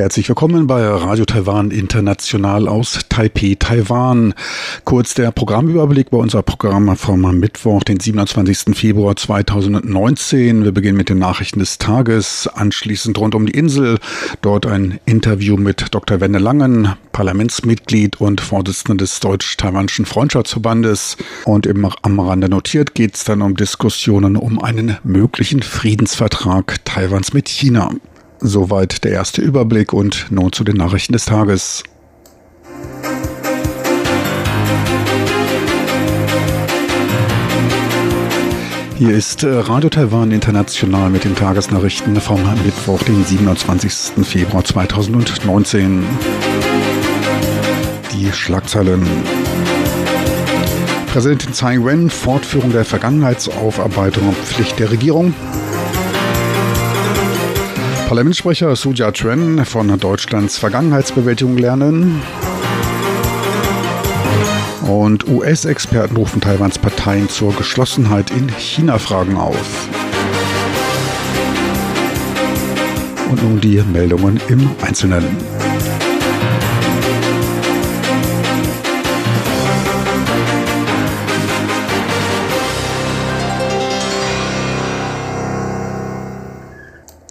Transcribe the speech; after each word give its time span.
Herzlich 0.00 0.30
willkommen 0.30 0.66
bei 0.66 0.82
Radio 0.82 1.26
Taiwan 1.26 1.70
International 1.70 2.68
aus 2.68 3.00
Taipei, 3.10 3.54
Taiwan. 3.58 4.32
Kurz 4.84 5.12
der 5.12 5.30
Programmüberblick 5.30 6.08
bei 6.08 6.16
unser 6.16 6.42
Programm 6.42 6.96
vom 6.96 7.20
Mittwoch, 7.38 7.84
den 7.84 8.00
27. 8.00 8.74
Februar 8.74 9.14
2019. 9.14 10.64
Wir 10.64 10.72
beginnen 10.72 10.96
mit 10.96 11.10
den 11.10 11.18
Nachrichten 11.18 11.58
des 11.58 11.76
Tages, 11.76 12.48
anschließend 12.48 13.18
rund 13.18 13.34
um 13.34 13.44
die 13.44 13.52
Insel. 13.52 13.98
Dort 14.40 14.64
ein 14.64 14.98
Interview 15.04 15.58
mit 15.58 15.94
Dr. 15.94 16.18
Wenne 16.22 16.38
Langen, 16.38 16.94
Parlamentsmitglied 17.12 18.22
und 18.22 18.40
Vorsitzender 18.40 19.04
des 19.04 19.20
Deutsch-Taiwanischen 19.20 20.06
Freundschaftsverbandes. 20.06 21.18
Und 21.44 21.66
im, 21.66 21.86
am 22.00 22.20
Rande 22.20 22.48
notiert 22.48 22.94
geht 22.94 23.16
es 23.16 23.24
dann 23.24 23.42
um 23.42 23.54
Diskussionen 23.54 24.38
um 24.38 24.62
einen 24.62 24.96
möglichen 25.04 25.62
Friedensvertrag 25.62 26.82
Taiwans 26.86 27.34
mit 27.34 27.50
China. 27.50 27.90
Soweit 28.42 29.04
der 29.04 29.12
erste 29.12 29.42
Überblick 29.42 29.92
und 29.92 30.28
nun 30.30 30.50
zu 30.50 30.64
den 30.64 30.76
Nachrichten 30.76 31.12
des 31.12 31.26
Tages. 31.26 31.82
Hier 38.96 39.14
ist 39.14 39.44
äh, 39.44 39.48
Radio 39.48 39.90
Taiwan 39.90 40.30
International 40.30 41.10
mit 41.10 41.24
den 41.24 41.34
Tagesnachrichten 41.34 42.18
vom 42.20 42.42
Mittwoch, 42.64 43.02
den 43.02 43.24
27. 43.24 44.26
Februar 44.26 44.64
2019. 44.64 46.04
Die 48.12 48.32
Schlagzeilen. 48.32 49.06
Präsidentin 51.12 51.52
Tsai 51.52 51.74
Ing-wen, 51.74 52.08
Fortführung 52.08 52.72
der 52.72 52.84
Vergangenheitsaufarbeitung 52.84 54.28
und 54.28 54.36
Pflicht 54.36 54.78
der 54.78 54.90
Regierung. 54.90 55.34
Parlamentssprecher 58.10 58.74
Suja 58.74 59.12
Tren 59.12 59.64
von 59.64 59.96
Deutschlands 60.00 60.58
Vergangenheitsbewältigung 60.58 61.56
lernen. 61.56 62.20
Und 64.82 65.28
US-Experten 65.28 66.16
rufen 66.16 66.40
Taiwans 66.40 66.76
Parteien 66.76 67.28
zur 67.28 67.54
Geschlossenheit 67.54 68.32
in 68.32 68.48
China-Fragen 68.48 69.36
auf. 69.36 69.88
Und 73.30 73.44
nun 73.44 73.60
die 73.60 73.80
Meldungen 73.92 74.40
im 74.48 74.68
Einzelnen. 74.82 75.59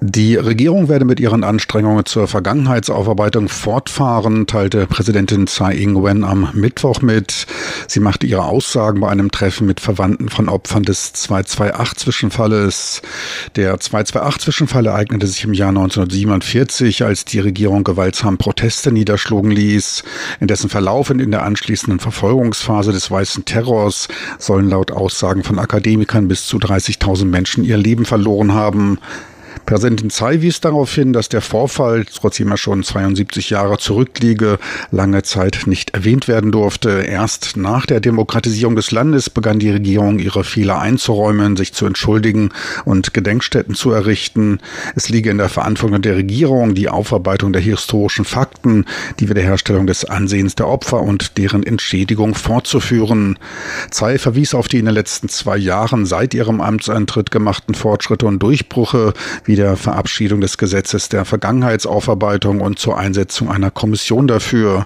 Die 0.09 0.37
Regierung 0.37 0.89
werde 0.89 1.05
mit 1.05 1.19
ihren 1.19 1.43
Anstrengungen 1.43 2.03
zur 2.03 2.27
Vergangenheitsaufarbeitung 2.27 3.47
fortfahren, 3.47 4.47
teilte 4.47 4.87
Präsidentin 4.87 5.45
Tsai 5.45 5.75
Ing-wen 5.75 6.23
am 6.23 6.49
Mittwoch 6.53 7.03
mit. 7.03 7.45
Sie 7.87 7.99
machte 7.99 8.25
ihre 8.25 8.45
Aussagen 8.45 9.01
bei 9.01 9.09
einem 9.09 9.29
Treffen 9.29 9.67
mit 9.67 9.79
Verwandten 9.79 10.29
von 10.29 10.49
Opfern 10.49 10.81
des 10.81 11.13
228-Zwischenfalles. 11.13 13.03
Der 13.55 13.77
228-Zwischenfall 13.77 14.87
ereignete 14.87 15.27
sich 15.27 15.43
im 15.43 15.53
Jahr 15.53 15.69
1947, 15.69 17.03
als 17.03 17.25
die 17.25 17.39
Regierung 17.39 17.83
gewaltsam 17.83 18.39
Proteste 18.39 18.91
niederschlugen 18.91 19.51
ließ. 19.51 20.03
In 20.39 20.47
dessen 20.47 20.71
Verlauf 20.71 21.11
und 21.11 21.19
in 21.19 21.29
der 21.29 21.43
anschließenden 21.43 21.99
Verfolgungsphase 21.99 22.91
des 22.91 23.11
Weißen 23.11 23.45
Terrors 23.45 24.07
sollen 24.39 24.71
laut 24.71 24.91
Aussagen 24.91 25.43
von 25.43 25.59
Akademikern 25.59 26.27
bis 26.27 26.47
zu 26.47 26.57
30.000 26.57 27.25
Menschen 27.25 27.63
ihr 27.63 27.77
Leben 27.77 28.05
verloren 28.05 28.55
haben. 28.55 28.97
Präsidentin 29.65 30.09
Tsai 30.09 30.41
wies 30.41 30.61
darauf 30.61 30.93
hin, 30.93 31.13
dass 31.13 31.29
der 31.29 31.41
Vorfall, 31.41 32.05
trotzdem 32.05 32.49
er 32.49 32.57
schon 32.57 32.83
72 32.83 33.49
Jahre 33.49 33.77
zurückliege, 33.77 34.59
lange 34.91 35.23
Zeit 35.23 35.63
nicht 35.65 35.93
erwähnt 35.93 36.27
werden 36.27 36.51
durfte. 36.51 36.89
Erst 37.01 37.57
nach 37.57 37.85
der 37.85 37.99
Demokratisierung 37.99 38.75
des 38.75 38.91
Landes 38.91 39.29
begann 39.29 39.59
die 39.59 39.69
Regierung, 39.69 40.19
ihre 40.19 40.43
Fehler 40.43 40.79
einzuräumen, 40.79 41.55
sich 41.55 41.73
zu 41.73 41.85
entschuldigen 41.85 42.49
und 42.85 43.13
Gedenkstätten 43.13 43.75
zu 43.75 43.91
errichten. 43.91 44.59
Es 44.95 45.09
liege 45.09 45.29
in 45.29 45.37
der 45.37 45.49
Verantwortung 45.49 46.01
der 46.01 46.15
Regierung, 46.15 46.75
die 46.75 46.89
Aufarbeitung 46.89 47.53
der 47.53 47.61
historischen 47.61 48.25
Fakten, 48.25 48.85
die 49.19 49.29
Wiederherstellung 49.29 49.87
des 49.87 50.05
Ansehens 50.05 50.55
der 50.55 50.67
Opfer 50.67 51.01
und 51.01 51.37
deren 51.37 51.63
Entschädigung 51.63 52.35
fortzuführen. 52.35 53.37
Tsai 53.91 54.17
verwies 54.17 54.53
auf 54.53 54.67
die 54.67 54.79
in 54.79 54.85
den 54.85 54.93
letzten 54.93 55.29
zwei 55.29 55.57
Jahren 55.57 56.05
seit 56.05 56.33
ihrem 56.33 56.61
Amtsantritt 56.61 57.31
gemachten 57.31 57.75
Fortschritte 57.75 58.25
und 58.25 58.39
Durchbrüche, 58.39 59.13
wie 59.49 59.55
der 59.55 59.77
Verabschiedung 59.77 60.41
des 60.41 60.59
Gesetzes 60.59 61.09
der 61.09 61.25
Vergangenheitsaufarbeitung 61.25 62.61
und 62.61 62.77
zur 62.77 62.99
Einsetzung 62.99 63.49
einer 63.49 63.71
Kommission 63.71 64.27
dafür. 64.27 64.85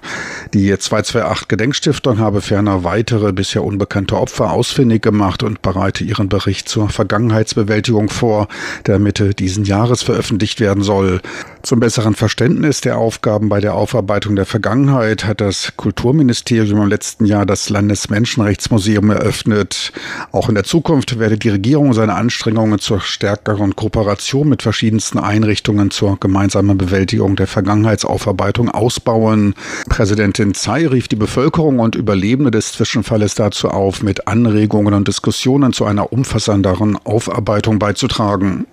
Die 0.53 0.73
228 0.79 1.49
Gedenkstiftung 1.49 2.19
habe 2.19 2.39
ferner 2.39 2.85
weitere 2.85 3.33
bisher 3.33 3.65
unbekannte 3.65 4.15
Opfer 4.15 4.51
ausfindig 4.51 5.01
gemacht 5.01 5.43
und 5.43 5.61
bereite 5.61 6.05
ihren 6.05 6.29
Bericht 6.29 6.69
zur 6.69 6.87
Vergangenheitsbewältigung 6.87 8.07
vor, 8.07 8.47
der 8.87 8.99
Mitte 8.99 9.33
diesen 9.33 9.65
Jahres 9.65 10.01
veröffentlicht 10.01 10.61
werden 10.61 10.81
soll. 10.81 11.19
Zum 11.65 11.79
besseren 11.79 12.13
Verständnis 12.13 12.81
der 12.81 12.97
Aufgaben 12.97 13.47
bei 13.47 13.61
der 13.61 13.73
Aufarbeitung 13.73 14.35
der 14.35 14.45
Vergangenheit 14.45 15.23
hat 15.23 15.39
das 15.39 15.71
Kulturministerium 15.77 16.81
im 16.81 16.89
letzten 16.89 17.23
Jahr 17.23 17.45
das 17.45 17.69
Landesmenschenrechtsmuseum 17.69 19.09
eröffnet. 19.09 19.93
Auch 20.33 20.49
in 20.49 20.55
der 20.55 20.65
Zukunft 20.65 21.19
werde 21.19 21.37
die 21.37 21.47
Regierung 21.47 21.93
seine 21.93 22.15
Anstrengungen 22.15 22.79
zur 22.79 22.99
stärkeren 22.99 23.77
Kooperation 23.77 24.49
mit 24.49 24.61
verschiedensten 24.61 25.19
Einrichtungen 25.19 25.89
zur 25.89 26.19
gemeinsamen 26.19 26.77
Bewältigung 26.77 27.37
der 27.37 27.47
Vergangenheitsaufarbeitung 27.47 28.69
ausbauen. 28.69 29.55
Präsidentin 29.87 30.55
Tsai 30.55 30.87
rief 30.87 31.07
die 31.07 31.15
Bevölkerung 31.15 31.79
und 31.79 31.95
Überlebende 31.95 32.51
des 32.51 32.73
Zwischenfalles 32.73 33.35
dazu 33.35 33.69
auf, 33.69 34.03
mit 34.03 34.27
Anregungen 34.27 34.93
und 34.93 35.07
Diskussionen 35.07 35.71
zu 35.71 35.85
einer 35.85 36.11
umfassenderen 36.11 36.97
Aufarbeitung 37.05 37.79
beizutragen. 37.79 38.65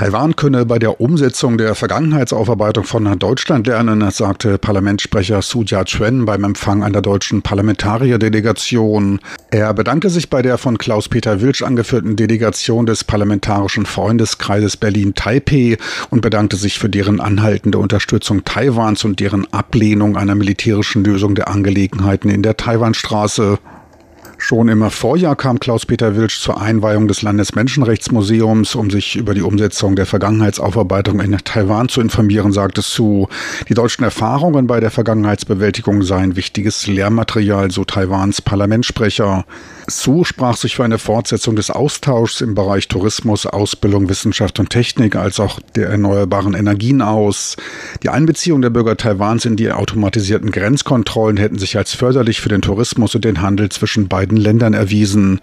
Taiwan 0.00 0.34
könne 0.34 0.64
bei 0.64 0.78
der 0.78 0.98
Umsetzung 1.02 1.58
der 1.58 1.74
Vergangenheitsaufarbeitung 1.74 2.84
von 2.84 3.18
Deutschland 3.18 3.66
lernen, 3.66 4.10
sagte 4.10 4.56
Parlamentssprecher 4.56 5.42
Su 5.42 5.62
Jia-Chuen 5.62 6.24
beim 6.24 6.42
Empfang 6.42 6.82
an 6.82 6.94
der 6.94 7.02
deutschen 7.02 7.42
Parlamentarierdelegation. 7.42 9.20
Er 9.50 9.74
bedankte 9.74 10.08
sich 10.08 10.30
bei 10.30 10.40
der 10.40 10.56
von 10.56 10.78
Klaus-Peter 10.78 11.42
Wilsch 11.42 11.60
angeführten 11.60 12.16
Delegation 12.16 12.86
des 12.86 13.04
Parlamentarischen 13.04 13.84
Freundeskreises 13.84 14.78
Berlin-Taipei 14.78 15.76
und 16.08 16.22
bedankte 16.22 16.56
sich 16.56 16.78
für 16.78 16.88
deren 16.88 17.20
anhaltende 17.20 17.76
Unterstützung 17.76 18.42
Taiwans 18.46 19.04
und 19.04 19.20
deren 19.20 19.52
Ablehnung 19.52 20.16
einer 20.16 20.34
militärischen 20.34 21.04
Lösung 21.04 21.34
der 21.34 21.48
Angelegenheiten 21.48 22.30
in 22.30 22.42
der 22.42 22.56
Taiwanstraße. 22.56 23.58
Schon 24.42 24.68
im 24.68 24.90
Vorjahr 24.90 25.36
kam 25.36 25.60
Klaus-Peter 25.60 26.16
Wilsch 26.16 26.40
zur 26.40 26.60
Einweihung 26.60 27.06
des 27.06 27.20
Landesmenschenrechtsmuseums, 27.20 28.74
um 28.74 28.90
sich 28.90 29.16
über 29.16 29.34
die 29.34 29.42
Umsetzung 29.42 29.96
der 29.96 30.06
Vergangenheitsaufarbeitung 30.06 31.20
in 31.20 31.36
Taiwan 31.44 31.90
zu 31.90 32.00
informieren, 32.00 32.50
sagte 32.50 32.80
Su. 32.80 33.26
Die 33.68 33.74
deutschen 33.74 34.02
Erfahrungen 34.02 34.66
bei 34.66 34.80
der 34.80 34.90
Vergangenheitsbewältigung 34.90 36.02
seien 36.02 36.36
wichtiges 36.36 36.86
Lehrmaterial, 36.86 37.70
so 37.70 37.84
Taiwans 37.84 38.40
Parlamentssprecher. 38.40 39.44
Su 39.90 40.24
sprach 40.24 40.56
sich 40.56 40.76
für 40.76 40.84
eine 40.84 40.98
Fortsetzung 40.98 41.56
des 41.56 41.70
Austauschs 41.70 42.40
im 42.40 42.54
Bereich 42.54 42.88
Tourismus, 42.88 43.44
Ausbildung, 43.44 44.08
Wissenschaft 44.08 44.58
und 44.58 44.70
Technik 44.70 45.16
als 45.16 45.38
auch 45.38 45.60
der 45.74 45.88
erneuerbaren 45.88 46.54
Energien 46.54 47.02
aus. 47.02 47.56
Die 48.02 48.08
Einbeziehung 48.08 48.62
der 48.62 48.70
Bürger 48.70 48.96
Taiwans 48.96 49.44
in 49.44 49.56
die 49.56 49.70
automatisierten 49.70 50.50
Grenzkontrollen 50.50 51.36
hätten 51.36 51.58
sich 51.58 51.76
als 51.76 51.94
förderlich 51.94 52.40
für 52.40 52.48
den 52.48 52.62
Tourismus 52.62 53.14
und 53.14 53.24
den 53.24 53.42
Handel 53.42 53.68
zwischen 53.68 54.08
beiden 54.08 54.30
beiden 54.30 54.36
Ländern 54.36 54.74
erwiesen. 54.74 55.40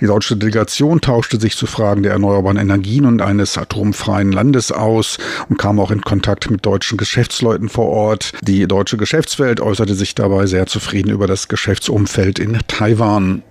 Die 0.00 0.06
deutsche 0.06 0.36
Delegation 0.36 1.00
tauschte 1.00 1.40
sich 1.40 1.56
zu 1.56 1.66
Fragen 1.66 2.02
der 2.02 2.12
erneuerbaren 2.12 2.56
Energien 2.56 3.04
und 3.04 3.20
eines 3.20 3.58
atomfreien 3.58 4.32
Landes 4.32 4.70
aus 4.70 5.18
und 5.48 5.58
kam 5.58 5.80
auch 5.80 5.90
in 5.90 6.02
Kontakt 6.02 6.50
mit 6.50 6.64
deutschen 6.64 6.98
Geschäftsleuten 6.98 7.68
vor 7.68 7.86
Ort. 7.86 8.32
Die 8.42 8.68
deutsche 8.68 8.96
Geschäftswelt 8.96 9.60
äußerte 9.60 9.94
sich 9.94 10.14
dabei 10.14 10.46
sehr 10.46 10.66
zufrieden 10.66 11.10
über 11.10 11.26
das 11.26 11.48
Geschäftsumfeld 11.48 12.38
in 12.38 12.58
Taiwan. 12.68 13.42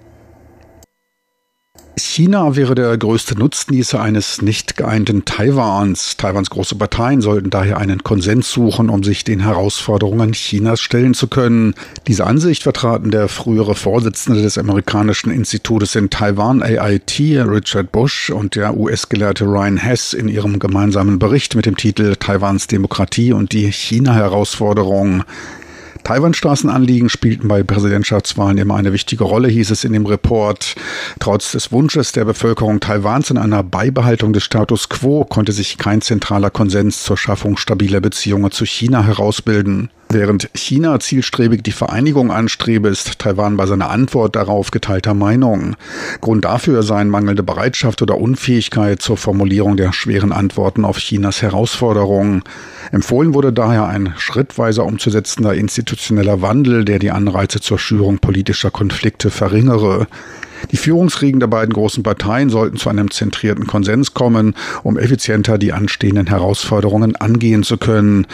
China 1.99 2.55
wäre 2.55 2.75
der 2.75 2.95
größte 2.95 3.37
Nutznießer 3.37 3.99
eines 3.99 4.43
nicht 4.43 4.77
geeinten 4.77 5.25
Taiwans. 5.25 6.15
Taiwans 6.15 6.51
große 6.51 6.75
Parteien 6.75 7.21
sollten 7.21 7.49
daher 7.49 7.79
einen 7.79 8.03
Konsens 8.03 8.51
suchen, 8.51 8.89
um 8.89 9.03
sich 9.03 9.23
den 9.23 9.39
Herausforderungen 9.39 10.33
Chinas 10.33 10.79
stellen 10.79 11.15
zu 11.15 11.27
können. 11.27 11.73
Diese 12.05 12.27
Ansicht 12.27 12.61
vertraten 12.61 13.09
der 13.09 13.27
frühere 13.27 13.73
Vorsitzende 13.73 14.43
des 14.43 14.59
amerikanischen 14.59 15.31
Institutes 15.31 15.95
in 15.95 16.11
Taiwan, 16.11 16.61
AIT, 16.61 17.19
Richard 17.19 17.91
Bush, 17.91 18.29
und 18.29 18.55
der 18.55 18.77
US-Gelehrte 18.77 19.45
Ryan 19.45 19.77
Hess 19.77 20.13
in 20.13 20.27
ihrem 20.27 20.59
gemeinsamen 20.59 21.17
Bericht 21.17 21.55
mit 21.55 21.65
dem 21.65 21.77
Titel 21.77 22.15
Taiwans 22.15 22.67
Demokratie 22.67 23.33
und 23.33 23.53
die 23.53 23.71
China-Herausforderung. 23.71 25.23
Taiwan-Straßenanliegen 26.07 27.09
spielten 27.09 27.49
bei 27.49 27.63
Präsidentschaftswahlen 27.63 28.57
immer 28.57 28.75
eine 28.75 28.93
wichtige 28.93 29.25
Rolle, 29.25 29.49
hieß 29.49 29.71
es 29.71 29.83
in 29.83 29.91
dem 29.91 30.05
Report. 30.05 30.75
Trotz 31.19 31.51
des 31.51 31.73
Wunsches 31.73 32.13
der 32.13 32.23
Bevölkerung 32.23 32.79
Taiwans 32.79 33.29
in 33.29 33.37
einer 33.37 33.61
Beibehaltung 33.61 34.31
des 34.31 34.45
Status 34.45 34.87
quo 34.87 35.25
konnte 35.25 35.51
sich 35.51 35.77
kein 35.77 35.99
zentraler 35.99 36.49
Konsens 36.49 37.03
zur 37.03 37.17
Schaffung 37.17 37.57
stabiler 37.57 37.99
Beziehungen 37.99 38.51
zu 38.51 38.65
China 38.65 39.03
herausbilden. 39.03 39.89
Während 40.09 40.49
China 40.53 41.01
zielstrebig 41.01 41.63
die 41.63 41.73
Vereinigung 41.73 42.31
anstrebe, 42.31 42.87
ist 42.87 43.19
Taiwan 43.19 43.57
bei 43.57 43.65
seiner 43.65 43.89
Antwort 43.89 44.37
darauf 44.37 44.71
geteilter 44.71 45.13
Meinung. 45.13 45.75
Grund 46.21 46.45
dafür 46.45 46.81
seien 46.81 47.09
mangelnde 47.09 47.43
Bereitschaft 47.43 48.01
oder 48.01 48.17
Unfähigkeit 48.17 49.01
zur 49.01 49.17
Formulierung 49.17 49.75
der 49.75 49.91
schweren 49.91 50.31
Antworten 50.31 50.85
auf 50.85 50.97
Chinas 50.97 51.41
Herausforderungen. 51.41 52.43
Empfohlen 52.93 53.33
wurde 53.33 53.51
daher 53.51 53.87
ein 53.87 54.13
schrittweiser 54.17 54.85
umzusetzender 54.85 55.53
institutioneller 55.55 56.41
Wandel, 56.41 56.85
der 56.85 56.99
die 56.99 57.11
Anreize 57.11 57.59
zur 57.59 57.77
Schürung 57.77 58.19
politischer 58.19 58.71
Konflikte 58.71 59.29
verringere. 59.29 60.07
Die 60.71 60.77
Führungsriegen 60.77 61.41
der 61.41 61.47
beiden 61.47 61.73
großen 61.73 62.01
Parteien 62.01 62.49
sollten 62.49 62.77
zu 62.77 62.89
einem 62.89 63.11
zentrierten 63.11 63.67
Konsens 63.67 64.13
kommen, 64.13 64.55
um 64.83 64.97
effizienter 64.97 65.57
die 65.57 65.73
anstehenden 65.73 66.27
Herausforderungen 66.27 67.17
angehen 67.17 67.63
zu 67.63 67.77
können. 67.77 68.25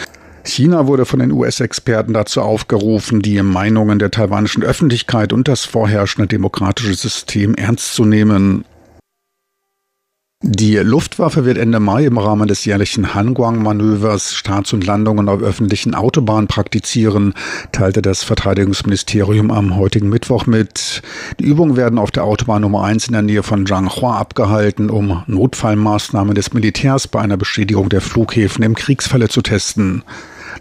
China 0.44 0.86
wurde 0.86 1.06
von 1.06 1.20
den 1.20 1.32
US-Experten 1.32 2.12
dazu 2.12 2.42
aufgerufen, 2.42 3.22
die 3.22 3.42
Meinungen 3.42 3.98
der 3.98 4.10
taiwanischen 4.10 4.62
Öffentlichkeit 4.62 5.32
und 5.32 5.48
das 5.48 5.64
vorherrschende 5.64 6.28
demokratische 6.28 6.94
System 6.94 7.54
ernst 7.54 7.94
zu 7.94 8.04
nehmen. 8.04 8.64
Die 10.46 10.76
Luftwaffe 10.76 11.46
wird 11.46 11.56
Ende 11.56 11.80
Mai 11.80 12.04
im 12.04 12.18
Rahmen 12.18 12.46
des 12.46 12.66
jährlichen 12.66 13.14
Hanguang-Manövers 13.14 14.34
Starts 14.34 14.74
und 14.74 14.84
Landungen 14.84 15.30
auf 15.30 15.40
öffentlichen 15.40 15.94
Autobahnen 15.94 16.48
praktizieren, 16.48 17.32
teilte 17.72 18.02
das 18.02 18.24
Verteidigungsministerium 18.24 19.50
am 19.50 19.74
heutigen 19.76 20.10
Mittwoch 20.10 20.44
mit. 20.44 21.00
Die 21.40 21.44
Übungen 21.44 21.78
werden 21.78 21.98
auf 21.98 22.10
der 22.10 22.24
Autobahn 22.24 22.60
Nummer 22.60 22.84
1 22.84 23.06
in 23.06 23.14
der 23.14 23.22
Nähe 23.22 23.42
von 23.42 23.64
Zhanghua 23.64 24.18
abgehalten, 24.18 24.90
um 24.90 25.22
Notfallmaßnahmen 25.26 26.34
des 26.34 26.52
Militärs 26.52 27.08
bei 27.08 27.22
einer 27.22 27.38
Beschädigung 27.38 27.88
der 27.88 28.02
Flughäfen 28.02 28.62
im 28.64 28.74
Kriegsfalle 28.74 29.30
zu 29.30 29.40
testen. 29.40 30.02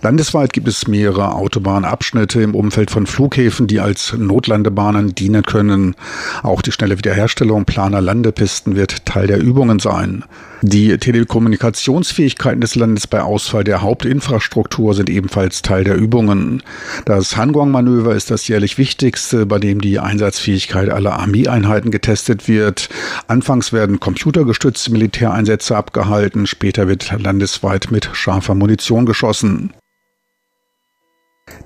Landesweit 0.03 0.51
gibt 0.51 0.67
es 0.67 0.85
mehrere 0.85 1.33
Autobahnabschnitte 1.33 2.41
im 2.41 2.55
Umfeld 2.55 2.91
von 2.91 3.07
Flughäfen, 3.07 3.67
die 3.67 3.79
als 3.79 4.11
Notlandebahnen 4.11 5.15
dienen 5.15 5.43
können. 5.43 5.95
Auch 6.41 6.61
die 6.61 6.73
schnelle 6.73 6.97
Wiederherstellung 6.97 7.63
planer 7.63 8.01
Landepisten 8.01 8.75
wird 8.75 9.05
Teil 9.05 9.27
der 9.27 9.41
Übungen 9.41 9.79
sein. 9.79 10.25
Die 10.61 10.97
Telekommunikationsfähigkeiten 10.97 12.59
des 12.59 12.75
Landes 12.75 13.07
bei 13.07 13.21
Ausfall 13.21 13.63
der 13.63 13.81
Hauptinfrastruktur 13.81 14.93
sind 14.93 15.09
ebenfalls 15.09 15.61
Teil 15.61 15.85
der 15.85 15.95
Übungen. 15.95 16.63
Das 17.05 17.37
Hangong-Manöver 17.37 18.13
ist 18.13 18.29
das 18.29 18.45
jährlich 18.49 18.77
wichtigste, 18.77 19.45
bei 19.45 19.59
dem 19.59 19.79
die 19.79 19.99
Einsatzfähigkeit 19.99 20.89
aller 20.89 21.17
Armeeeinheiten 21.17 21.91
getestet 21.91 22.49
wird. 22.49 22.89
Anfangs 23.27 23.71
werden 23.71 24.01
computergestützte 24.01 24.91
Militäreinsätze 24.91 25.77
abgehalten, 25.77 26.45
später 26.45 26.89
wird 26.89 27.09
landesweit 27.17 27.89
mit 27.89 28.09
scharfer 28.11 28.53
Munition 28.53 29.05
geschossen. 29.05 29.73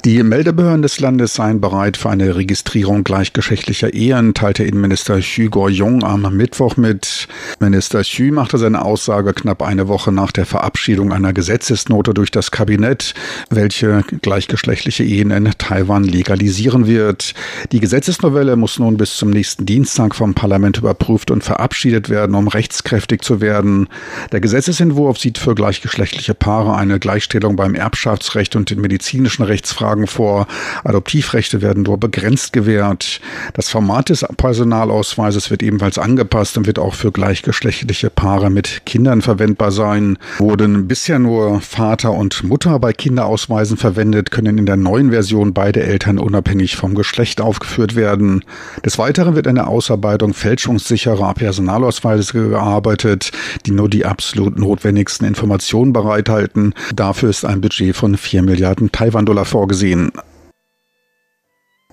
Die 0.07 0.23
Meldebehörden 0.23 0.83
des 0.83 1.01
Landes 1.01 1.33
seien 1.33 1.59
bereit 1.59 1.97
für 1.97 2.09
eine 2.09 2.33
Registrierung 2.37 3.03
gleichgeschlechtlicher 3.03 3.93
Ehen, 3.93 4.33
teilte 4.33 4.63
Innenminister 4.63 5.19
Xu 5.19 5.49
Guoyong 5.49 6.05
am 6.05 6.33
Mittwoch 6.33 6.77
mit. 6.77 7.27
Minister 7.59 8.03
Xu 8.03 8.31
machte 8.31 8.57
seine 8.57 8.85
Aussage 8.85 9.33
knapp 9.33 9.61
eine 9.61 9.89
Woche 9.89 10.13
nach 10.13 10.31
der 10.31 10.45
Verabschiedung 10.45 11.11
einer 11.11 11.33
Gesetzesnote 11.33 12.13
durch 12.13 12.31
das 12.31 12.51
Kabinett, 12.51 13.15
welche 13.49 14.01
gleichgeschlechtliche 14.21 15.03
Ehen 15.03 15.29
in 15.29 15.51
Taiwan 15.57 16.05
legalisieren 16.05 16.87
wird. 16.87 17.33
Die 17.73 17.81
Gesetzesnovelle 17.81 18.55
muss 18.55 18.79
nun 18.79 18.95
bis 18.95 19.17
zum 19.17 19.29
nächsten 19.29 19.65
Dienstag 19.65 20.15
vom 20.15 20.33
Parlament 20.33 20.77
überprüft 20.77 21.31
und 21.31 21.43
verabschiedet 21.43 22.07
werden, 22.07 22.33
um 22.33 22.47
rechtskräftig 22.47 23.23
zu 23.23 23.41
werden. 23.41 23.89
Der 24.31 24.39
Gesetzesentwurf 24.39 25.17
sieht 25.17 25.37
für 25.37 25.53
gleichgeschlechtliche 25.53 26.33
Paare 26.33 26.77
eine 26.77 26.97
Gleichstellung 26.97 27.57
beim 27.57 27.75
Erbschaftsrecht 27.75 28.55
und 28.55 28.69
den 28.69 28.79
medizinischen 28.79 29.43
Rechtsfragen 29.43 29.96
Rechtsfragen 29.97 30.07
vor. 30.07 30.47
Adoptivrechte 30.83 31.61
werden 31.61 31.83
nur 31.83 31.97
begrenzt 31.97 32.53
gewährt. 32.53 33.19
Das 33.53 33.69
Format 33.69 34.09
des 34.09 34.25
Personalausweises 34.37 35.49
wird 35.49 35.63
ebenfalls 35.63 35.97
angepasst 35.97 36.57
und 36.57 36.67
wird 36.67 36.79
auch 36.79 36.93
für 36.93 37.11
gleichgeschlechtliche 37.11 38.09
Paare 38.09 38.49
mit 38.49 38.85
Kindern 38.85 39.21
verwendbar 39.21 39.71
sein. 39.71 40.17
Wurden 40.37 40.87
bisher 40.87 41.19
nur 41.19 41.61
Vater 41.61 42.11
und 42.11 42.43
Mutter 42.43 42.79
bei 42.79 42.93
Kinderausweisen 42.93 43.77
verwendet, 43.77 44.31
können 44.31 44.57
in 44.57 44.65
der 44.65 44.77
neuen 44.77 45.11
Version 45.11 45.53
beide 45.53 45.83
Eltern 45.83 46.19
unabhängig 46.19 46.75
vom 46.75 46.95
Geschlecht 46.95 47.41
aufgeführt 47.41 47.95
werden. 47.95 48.43
Des 48.85 48.97
Weiteren 48.97 49.35
wird 49.35 49.47
eine 49.47 49.67
Ausarbeitung 49.67 50.33
fälschungssicherer 50.33 51.33
Personalausweise 51.33 52.33
gearbeitet, 52.33 53.31
die 53.65 53.71
nur 53.71 53.89
die 53.89 54.05
absolut 54.05 54.57
notwendigsten 54.57 55.25
Informationen 55.25 55.93
bereithalten. 55.93 56.73
Dafür 56.95 57.29
ist 57.29 57.45
ein 57.45 57.61
Budget 57.61 57.95
von 57.95 58.17
4 58.17 58.43
Milliarden 58.43 58.91
Taiwan-Dollar 58.91 59.45
vorgesehen 59.45 59.76
vorgesehen. 59.77 60.11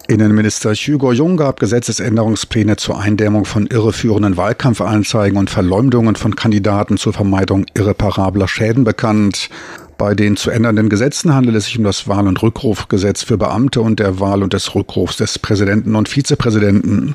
Innenminister 0.06 0.74
Hugo 0.74 1.12
Jung 1.12 1.38
gab 1.38 1.60
Gesetzesänderungspläne 1.60 2.76
zur 2.76 2.98
Eindämmung 3.00 3.46
von 3.46 3.66
irreführenden 3.66 4.36
Wahlkampfanzeigen 4.36 5.38
und 5.38 5.48
Verleumdungen 5.48 6.16
von 6.16 6.36
Kandidaten 6.36 6.98
zur 6.98 7.14
Vermeidung 7.14 7.64
irreparabler 7.74 8.46
Schäden 8.48 8.84
bekannt. 8.84 9.48
Bei 9.96 10.14
den 10.14 10.36
zu 10.36 10.50
ändernden 10.50 10.90
Gesetzen 10.90 11.34
handelt 11.34 11.56
es 11.56 11.66
sich 11.66 11.78
um 11.78 11.84
das 11.84 12.06
Wahl- 12.06 12.26
und 12.26 12.42
Rückrufgesetz 12.42 13.22
für 13.22 13.38
Beamte 13.38 13.80
und 13.80 13.98
der 13.98 14.20
Wahl 14.20 14.42
und 14.42 14.52
des 14.52 14.74
Rückrufs 14.74 15.16
des 15.16 15.38
Präsidenten 15.38 15.94
und 15.94 16.08
Vizepräsidenten. 16.08 17.14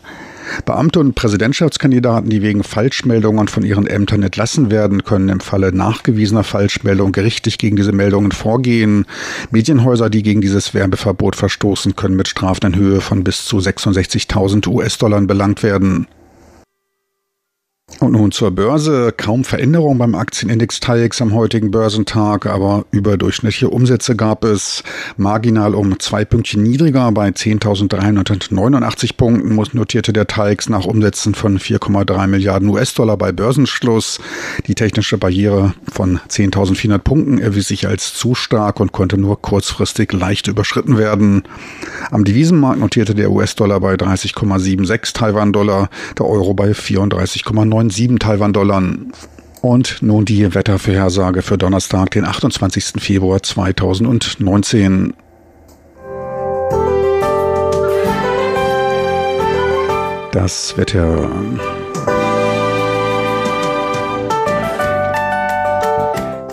Beamte 0.65 0.99
und 0.99 1.15
Präsidentschaftskandidaten, 1.15 2.29
die 2.29 2.41
wegen 2.41 2.63
Falschmeldungen 2.63 3.47
von 3.47 3.63
ihren 3.63 3.87
Ämtern 3.87 4.23
entlassen 4.23 4.71
werden, 4.71 5.03
können 5.03 5.29
im 5.29 5.39
Falle 5.39 5.71
nachgewiesener 5.73 6.43
Falschmeldung 6.43 7.11
gerichtlich 7.11 7.57
gegen 7.57 7.75
diese 7.75 7.91
Meldungen 7.91 8.31
vorgehen. 8.31 9.05
Medienhäuser, 9.51 10.09
die 10.09 10.23
gegen 10.23 10.41
dieses 10.41 10.73
Werbeverbot 10.73 11.35
verstoßen, 11.35 11.95
können 11.95 12.15
mit 12.15 12.27
Strafen 12.27 12.73
in 12.73 12.75
Höhe 12.75 13.01
von 13.01 13.23
bis 13.23 13.45
zu 13.45 13.57
66.000 13.57 14.67
US-Dollar 14.67 15.21
belangt 15.21 15.63
werden. 15.63 16.07
Und 17.99 18.13
nun 18.13 18.31
zur 18.31 18.51
Börse. 18.51 19.13
Kaum 19.15 19.43
Veränderung 19.43 19.97
beim 19.97 20.15
Aktienindex 20.15 20.79
TAIEX 20.79 21.21
am 21.21 21.33
heutigen 21.33 21.69
Börsentag, 21.69 22.45
aber 22.45 22.85
überdurchschnittliche 22.91 23.69
Umsätze 23.69 24.15
gab 24.15 24.45
es. 24.45 24.83
Marginal 25.17 25.75
um 25.75 25.99
zwei 25.99 26.23
Pünktchen 26.23 26.63
niedriger 26.63 27.11
bei 27.11 27.27
10.389 27.27 29.17
Punkten 29.17 29.55
notierte 29.73 30.13
der 30.13 30.27
TAIEX 30.27 30.69
nach 30.69 30.85
Umsätzen 30.85 31.35
von 31.35 31.59
4,3 31.59 32.27
Milliarden 32.27 32.69
US-Dollar 32.69 33.17
bei 33.17 33.33
Börsenschluss. 33.33 34.21
Die 34.67 34.75
technische 34.75 35.17
Barriere 35.17 35.73
von 35.91 36.21
10.400 36.29 36.99
Punkten 36.99 37.37
erwies 37.39 37.67
sich 37.67 37.85
als 37.85 38.13
zu 38.13 38.33
stark 38.33 38.79
und 38.79 38.93
konnte 38.93 39.17
nur 39.17 39.41
kurzfristig 39.41 40.13
leicht 40.13 40.47
überschritten 40.47 40.97
werden. 40.97 41.43
Am 42.11 42.23
Devisenmarkt 42.23 42.79
notierte 42.79 43.13
der 43.13 43.29
US-Dollar 43.29 43.81
bei 43.81 43.95
30,76 43.95 45.13
Taiwan-Dollar, 45.13 45.89
der 46.17 46.25
Euro 46.25 46.53
bei 46.53 46.71
34,9 46.71 47.78
7 47.87 48.19
Taiwan-Dollar. 48.19 48.81
Und 49.61 49.97
nun 50.01 50.25
die 50.25 50.53
Wettervorhersage 50.53 51.41
für 51.41 51.57
Donnerstag, 51.57 52.11
den 52.11 52.25
28. 52.25 53.01
Februar 53.01 53.43
2019. 53.43 55.13
Das 60.31 60.77
Wetter. 60.77 61.29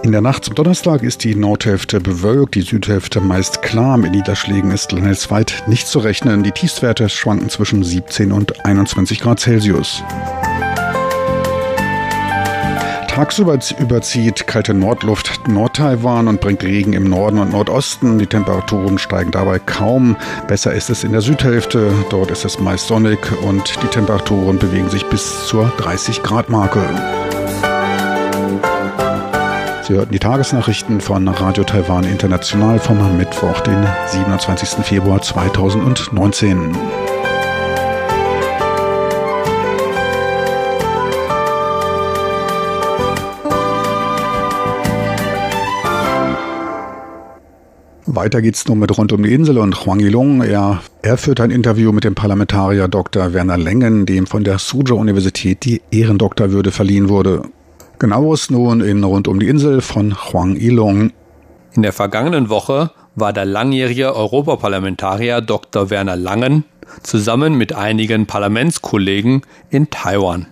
In 0.07 0.13
der 0.13 0.21
Nacht 0.21 0.45
zum 0.45 0.55
Donnerstag 0.55 1.03
ist 1.03 1.25
die 1.25 1.35
Nordhälfte 1.35 2.01
bewölkt, 2.01 2.55
die 2.55 2.63
Südhälfte 2.63 3.21
meist 3.21 3.63
klar. 3.63 3.99
Mit 3.99 4.13
Niederschlägen 4.13 4.71
ist 4.71 4.93
landesweit 4.93 5.65
nicht 5.67 5.89
zu 5.89 5.99
rechnen. 5.99 6.45
Die 6.45 6.53
Tiefstwerte 6.53 7.09
schwanken 7.09 7.49
zwischen 7.51 7.83
17 7.83 8.31
und 8.31 8.65
21 8.65 9.19
Grad 9.19 9.41
Celsius. 9.41 10.05
Tagsüber 13.17 13.59
überzieht 13.79 14.47
kalte 14.47 14.75
Nordluft 14.75 15.49
Nordtaiwan 15.49 16.29
und 16.29 16.43
bringt 16.43 16.63
Regen 16.63 16.93
im 16.93 17.09
Norden 17.09 17.39
und 17.39 17.51
Nordosten. 17.51 18.19
Die 18.19 18.27
Temperaturen 18.27 18.99
steigen 18.99 19.31
dabei 19.31 19.59
kaum. 19.59 20.17
Besser 20.49 20.75
ist 20.75 20.91
es 20.91 21.03
in 21.03 21.13
der 21.13 21.23
Südhälfte. 21.23 21.95
Dort 22.11 22.31
ist 22.31 22.45
es 22.45 22.61
meist 22.61 22.89
sonnig 22.89 23.19
und 23.41 23.83
die 23.83 23.87
Temperaturen 23.87 24.59
bewegen 24.59 24.91
sich 24.91 25.03
bis 25.07 25.47
zur 25.47 25.73
30 25.79 26.23
Grad 26.25 26.51
Marke. 26.51 26.85
Sie 29.85 29.95
hörten 29.95 30.13
die 30.13 30.19
Tagesnachrichten 30.19 31.01
von 31.01 31.27
Radio 31.27 31.65
Taiwan 31.65 32.05
International 32.05 32.79
vom 32.79 33.17
Mittwoch, 33.17 33.61
den 33.61 33.83
27. 34.09 34.85
Februar 34.85 35.23
2019. 35.23 37.16
Weiter 48.17 48.41
geht's 48.41 48.67
nun 48.67 48.79
mit 48.79 48.97
Rund 48.97 49.13
um 49.13 49.23
die 49.23 49.35
Insel 49.35 49.59
und 49.59 49.85
Huang 49.85 50.01
Yilong. 50.01 50.43
Er, 50.43 50.81
er 51.03 51.19
führt 51.19 51.39
ein 51.39 51.51
Interview 51.51 51.93
mit 51.93 52.03
dem 52.03 52.15
Parlamentarier 52.15 52.89
Dr. 52.89 53.35
Werner 53.35 53.59
Lengen, 53.59 54.07
dem 54.07 54.27
von 54.27 54.43
der 54.43 54.59
Suzhou-Universität 54.59 55.65
die 55.67 55.83
Ehrendoktorwürde 55.91 56.71
verliehen 56.71 57.11
wurde. 57.11 57.43
Genaues 57.99 58.49
nun 58.49 58.81
in 58.81 59.05
Rund 59.05 59.29
um 59.29 59.39
die 59.39 59.49
Insel 59.49 59.83
von 59.83 60.17
Huang 60.17 60.57
Yilong. 60.57 61.13
In 61.75 61.83
der 61.83 61.93
vergangenen 61.93 62.49
Woche 62.49 62.91
war 63.15 63.35
der 63.35 63.45
langjährige 63.45 64.17
Europaparlamentarier 64.17 65.43
Dr. 65.43 65.91
Werner 65.91 66.17
Langen 66.17 66.65
zusammen 67.03 67.55
mit 67.59 67.75
einigen 67.75 68.25
Parlamentskollegen 68.25 69.43
in 69.69 69.91
Taiwan. 69.91 70.47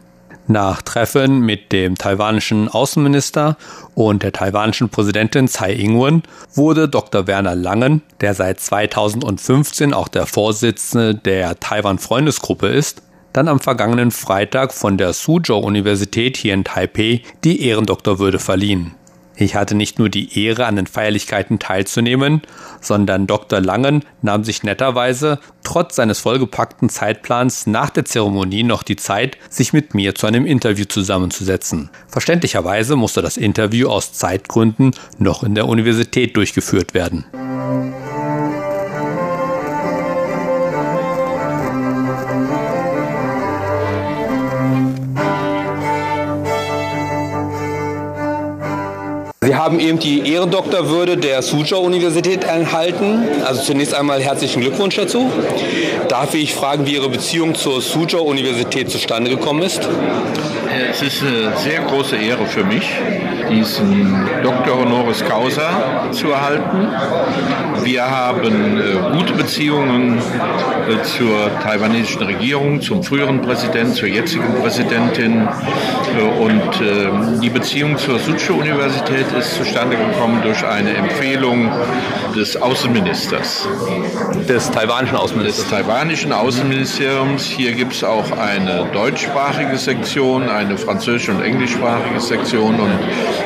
Nach 0.47 0.83
Treffen 0.83 1.41
mit 1.41 1.73
dem 1.73 1.97
taiwanischen 1.97 2.69
Außenminister 2.69 3.57
und 3.95 4.23
der 4.23 4.33
taiwanischen 4.33 4.91
Präsidentin 4.91 5.49
Tsai 5.49 5.73
Ing-wen 5.73 6.23
wurde 6.53 6.87
Dr. 6.87 7.27
Werner 7.27 7.55
Langen, 7.55 8.03
der 8.21 8.35
seit 8.35 8.61
2015 8.61 9.95
auch 9.95 10.09
der 10.09 10.27
Vorsitzende 10.27 11.15
der 11.15 11.59
Taiwan-Freundesgruppe 11.61 12.67
ist, 12.67 13.01
dann 13.33 13.49
am 13.49 13.59
vergangenen 13.59 14.11
Freitag 14.11 14.75
von 14.75 14.99
der 14.99 15.15
Suzhou-Universität 15.15 16.37
hier 16.37 16.53
in 16.53 16.65
Taipei 16.65 17.23
die 17.43 17.63
Ehrendoktorwürde 17.67 18.39
verliehen. 18.39 18.95
Ich 19.37 19.57
hatte 19.57 19.75
nicht 19.75 19.99
nur 19.99 20.09
die 20.09 20.45
Ehre, 20.45 20.67
an 20.67 20.77
den 20.77 20.87
Feierlichkeiten 20.87 21.59
teilzunehmen, 21.59 22.43
sondern 22.81 23.27
Dr. 23.27 23.61
Langen 23.61 24.05
nahm 24.23 24.45
sich 24.45 24.63
netterweise, 24.63 25.41
trotz 25.65 25.97
seines 25.97 26.21
vollgepackten 26.21 26.89
Zeitplans, 26.89 27.67
nach 27.67 27.91
der 27.91 28.05
Zeremonie 28.05 28.63
noch 28.63 28.85
die 28.85 28.97
Zeit, 28.97 29.37
sich 29.51 29.73
mit 29.73 29.95
mir 29.95 30.15
zu 30.15 30.27
einem 30.27 30.47
Interview 30.47 30.85
zusammenzusetzen. 30.85 31.91
Verständlicherweise 32.07 32.95
musste 32.95 33.23
das 33.23 33.37
Interview 33.37 33.89
aus 33.89 34.13
Zeitgründen 34.13 34.93
noch 35.19 35.43
in 35.43 35.55
der 35.55 35.67
Universität 35.67 36.37
durchgeführt 36.37 36.95
werden. 36.95 37.25
Sie 49.45 49.55
haben 49.55 49.79
eben 49.79 49.99
die 49.99 50.27
Ehrendoktorwürde 50.33 51.19
der 51.19 51.43
Suzhou-Universität 51.43 52.45
erhalten. 52.45 53.29
Also 53.45 53.63
zunächst 53.63 53.93
einmal 53.93 54.23
herzlichen 54.23 54.63
Glückwunsch 54.63 54.97
dazu. 54.97 55.31
Darf 56.09 56.35
ich 56.35 56.55
fragen, 56.55 56.87
wie 56.87 56.95
Ihre 56.95 57.11
Beziehung 57.11 57.55
zur 57.55 57.83
Suzhou-Universität 57.83 58.91
zustande 58.91 59.31
gekommen 59.31 59.63
ist? 59.63 59.87
Es 60.91 61.03
ist 61.03 61.23
eine 61.23 61.53
sehr 61.59 61.83
große 61.83 62.17
Ehre 62.17 62.47
für 62.47 62.65
mich, 62.65 62.89
diesen 63.51 64.29
Dr. 64.43 64.79
Honoris 64.79 65.25
Causa 65.25 66.11
zu 66.13 66.31
erhalten. 66.31 66.89
Wir 67.83 68.11
haben 68.11 68.79
äh, 68.79 69.17
gute 69.17 69.35
Beziehungen 69.35 70.19
äh, 70.19 71.03
zur 71.03 71.51
taiwanesischen 71.63 72.23
Regierung, 72.23 72.81
zum 72.81 73.03
früheren 73.03 73.43
Präsidenten, 73.43 73.95
zur 73.95 74.09
jetzigen 74.09 74.55
Präsidentin. 74.63 75.49
Äh, 76.19 76.43
und 76.43 76.81
äh, 76.81 77.41
die 77.41 77.51
Beziehung 77.51 77.99
zur 77.99 78.19
Suzhou-Universität 78.19 79.27
ist 79.39 79.57
zustande 79.57 79.97
gekommen 79.97 80.41
durch 80.43 80.65
eine 80.65 80.95
Empfehlung 80.95 81.71
des 82.35 82.57
Außenministers. 82.61 83.69
Des 84.49 84.71
taiwanischen 84.71 85.17
Außenministers? 85.17 85.69
Des 85.69 85.71
taiwanischen 85.71 86.33
Außenministeriums. 86.33 87.45
Hier 87.45 87.73
gibt 87.73 87.93
es 87.93 88.05
auch 88.05 88.33
eine 88.33 88.87
deutschsprachige 88.93 89.77
Sektion, 89.77 90.49
eine 90.49 90.77
französische 90.77 91.33
und 91.33 91.43
englischsprachige 91.43 92.21
Sektion. 92.21 92.81
Und 92.81 92.93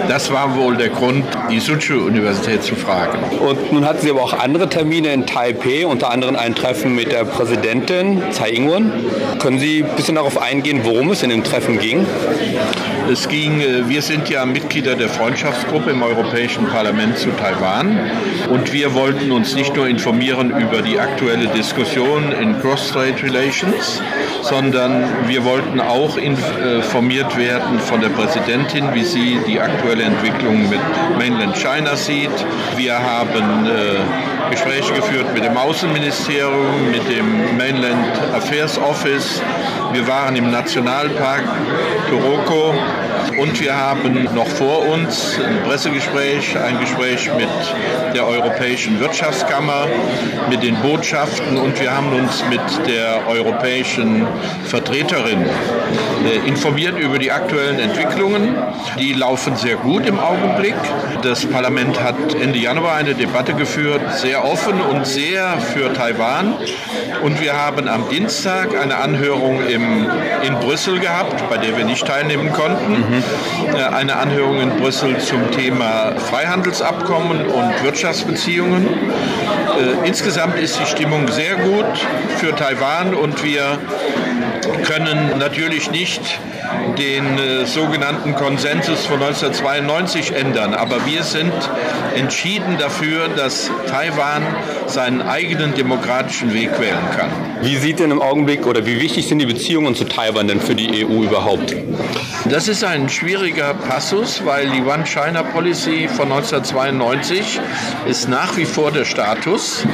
das 0.09 0.33
war 0.33 0.57
wohl 0.57 0.77
der 0.77 0.89
Grund, 0.89 1.25
die 1.51 1.61
Suzhou-Universität 1.61 2.63
zu 2.63 2.75
fragen. 2.75 3.19
Und 3.39 3.73
nun 3.73 3.85
hatten 3.85 4.01
Sie 4.01 4.11
aber 4.11 4.23
auch 4.23 4.39
andere 4.39 4.69
Termine 4.69 5.13
in 5.13 5.27
Taipei, 5.27 5.87
unter 5.87 6.11
anderem 6.11 6.37
ein 6.37 6.55
Treffen 6.55 6.95
mit 6.95 7.13
der 7.13 7.25
Präsidentin 7.25 8.23
Tsai 8.31 8.51
Ing-wen. 8.51 8.93
Können 9.39 9.59
Sie 9.59 9.85
ein 9.85 9.97
bisschen 9.97 10.17
darauf 10.17 10.41
eingehen, 10.41 10.81
worum 10.85 11.11
es 11.11 11.23
in 11.23 11.31
dem 11.31 11.45
Treffen 11.45 11.79
ging? 11.79 12.07
Es 13.11 13.27
ging, 13.27 13.61
äh, 13.61 13.89
wir 13.89 14.03
sind 14.03 14.29
ja 14.29 14.45
Mitglieder 14.45 14.95
der 14.95 15.09
Freundschaftsgruppe 15.09 15.91
im 15.91 16.03
Europäischen 16.03 16.67
Parlament 16.67 17.17
zu 17.17 17.31
Taiwan 17.31 17.99
und 18.51 18.73
wir 18.73 18.93
wollten 18.93 19.33
uns 19.33 19.55
nicht 19.55 19.75
nur 19.75 19.89
informieren 19.89 20.51
über 20.51 20.83
die 20.83 20.99
aktuelle 20.99 21.47
Diskussion 21.49 22.33
in 22.33 22.61
Cross-Strait 22.61 23.23
Relations, 23.23 24.03
sondern 24.43 25.05
wir 25.27 25.45
wollten 25.45 25.81
auch 25.81 26.19
informiert 26.19 27.37
werden 27.39 27.79
von 27.81 28.03
der 28.03 28.11
Präsidentin, 28.11 28.93
wie 28.93 29.05
sie 29.05 29.39
die 29.47 29.59
aktuelle 29.59 30.03
Entwicklung 30.03 30.69
mit 30.69 30.81
Mainland 31.19 31.57
China 31.57 31.97
sieht. 31.97 32.31
Wir 32.77 32.99
haben 32.99 33.67
äh, 33.67 34.38
Gespräche 34.51 34.93
geführt 34.95 35.33
mit 35.35 35.45
dem 35.45 35.57
Außenministerium, 35.57 36.91
mit 36.91 37.09
dem 37.09 37.57
Mainland 37.57 38.19
Affairs 38.35 38.79
Office. 38.79 39.43
Wir 39.93 40.07
waren 40.07 40.37
im 40.37 40.51
Nationalpark 40.51 41.45
Toroko 42.09 42.75
und 43.37 43.61
wir 43.61 43.77
haben 43.77 44.29
noch 44.35 44.47
vor 44.47 44.87
uns 44.87 45.39
ein 45.39 45.63
Pressegespräch, 45.65 46.57
ein 46.59 46.81
Gespräch 46.81 47.31
mit 47.37 47.49
der 48.15 48.27
Europäischen 48.27 49.01
Wirtschaftskammer, 49.01 49.87
mit 50.51 50.63
den 50.63 50.77
Botschaften 50.77 51.57
und 51.57 51.81
wir 51.81 51.95
haben 51.95 52.13
uns 52.13 52.45
mit 52.49 52.61
der 52.87 53.27
europäischen 53.29 54.27
Vertreterin 54.65 55.45
äh, 56.25 56.49
informiert 56.49 56.99
über 56.99 57.19
die 57.19 57.31
aktuellen 57.31 57.79
Entwicklungen. 57.79 58.57
Die 58.99 59.13
laufen 59.13 59.57
sehr 59.57 59.77
gut 59.77 60.07
im 60.07 60.19
Augenblick. 60.19 60.75
Das 61.23 61.47
Parlament 61.47 62.03
hat 62.03 62.17
Ende 62.41 62.59
Januar 62.59 62.95
eine 62.95 63.15
Debatte 63.15 63.55
geführt, 63.55 64.01
sehr 64.15 64.45
offen 64.45 64.81
und 64.81 65.07
sehr 65.07 65.59
für 65.59 65.93
Taiwan. 65.93 66.55
Und 67.23 67.41
wir 67.41 67.55
haben 67.55 67.89
am 67.89 68.09
Dienstag 68.09 68.79
eine 68.81 68.97
Anhörung 68.97 69.61
im, 69.67 70.07
in 70.43 70.55
Brüssel 70.61 70.99
gehabt, 70.99 71.49
bei 71.49 71.57
der 71.59 71.77
wir 71.77 71.85
nicht 71.85 72.07
teilnehmen 72.07 72.53
konnten. 72.53 72.93
Mhm. 72.93 73.18
Eine 73.93 74.17
Anhörung 74.17 74.61
in 74.61 74.71
Brüssel 74.77 75.19
zum 75.19 75.51
Thema 75.51 76.13
Freihandelsabkommen 76.17 77.47
und 77.47 77.85
Wirtschaftsbeziehungen. 77.85 78.87
Äh, 78.87 80.07
insgesamt 80.09 80.59
ist 80.59 80.79
die 80.81 80.87
Stimmung 80.87 81.29
sehr 81.29 81.57
gut 81.57 81.87
für 82.39 82.55
Taiwan 82.55 83.15
und 83.15 83.43
wir 83.45 83.79
können 84.89 85.39
natürlich 85.39 85.91
nicht 85.91 86.21
den 86.97 87.39
äh, 87.39 87.67
sogenannten 87.67 88.35
Konsensus 88.35 89.05
von 89.07 89.23
1992 89.23 90.35
ändern. 90.35 90.75
Aber 90.75 91.05
wir 91.07 91.23
sind 91.23 91.53
entschieden 92.17 92.79
dafür, 92.79 93.29
dass 93.29 93.71
Taiwan 93.87 94.43
seinen 94.87 95.21
eigenen 95.21 95.75
demokratischen 95.75 96.55
Weg 96.55 96.81
wählen 96.81 97.11
kann. 97.17 97.31
Wie 97.61 97.77
sieht 97.77 97.99
denn 97.99 98.11
im 98.11 98.23
Augenblick 98.23 98.67
oder 98.67 98.87
wie 98.87 99.01
wichtig 99.01 99.29
sind 99.29 99.41
die 99.41 99.47
Beziehungen 99.47 99.95
zu 99.95 100.05
Taiwan 100.05 100.49
denn 100.49 100.61
für 100.61 100.75
die 100.75 101.05
EU 101.05 101.23
überhaupt? 101.23 101.75
Das 102.49 102.69
ist 102.69 102.85
ein 102.85 103.09
schwieriger 103.09 103.75
Passus, 103.75 104.43
weil 104.45 104.71
die 104.71 104.83
One-China-Policy 104.83 106.09
von 106.09 106.33
1992 106.33 107.61
ist 108.07 108.29
nach 108.29 108.57
wie 108.57 108.65
vor 108.65 108.91
der 108.91 109.05
Status. 109.05 109.85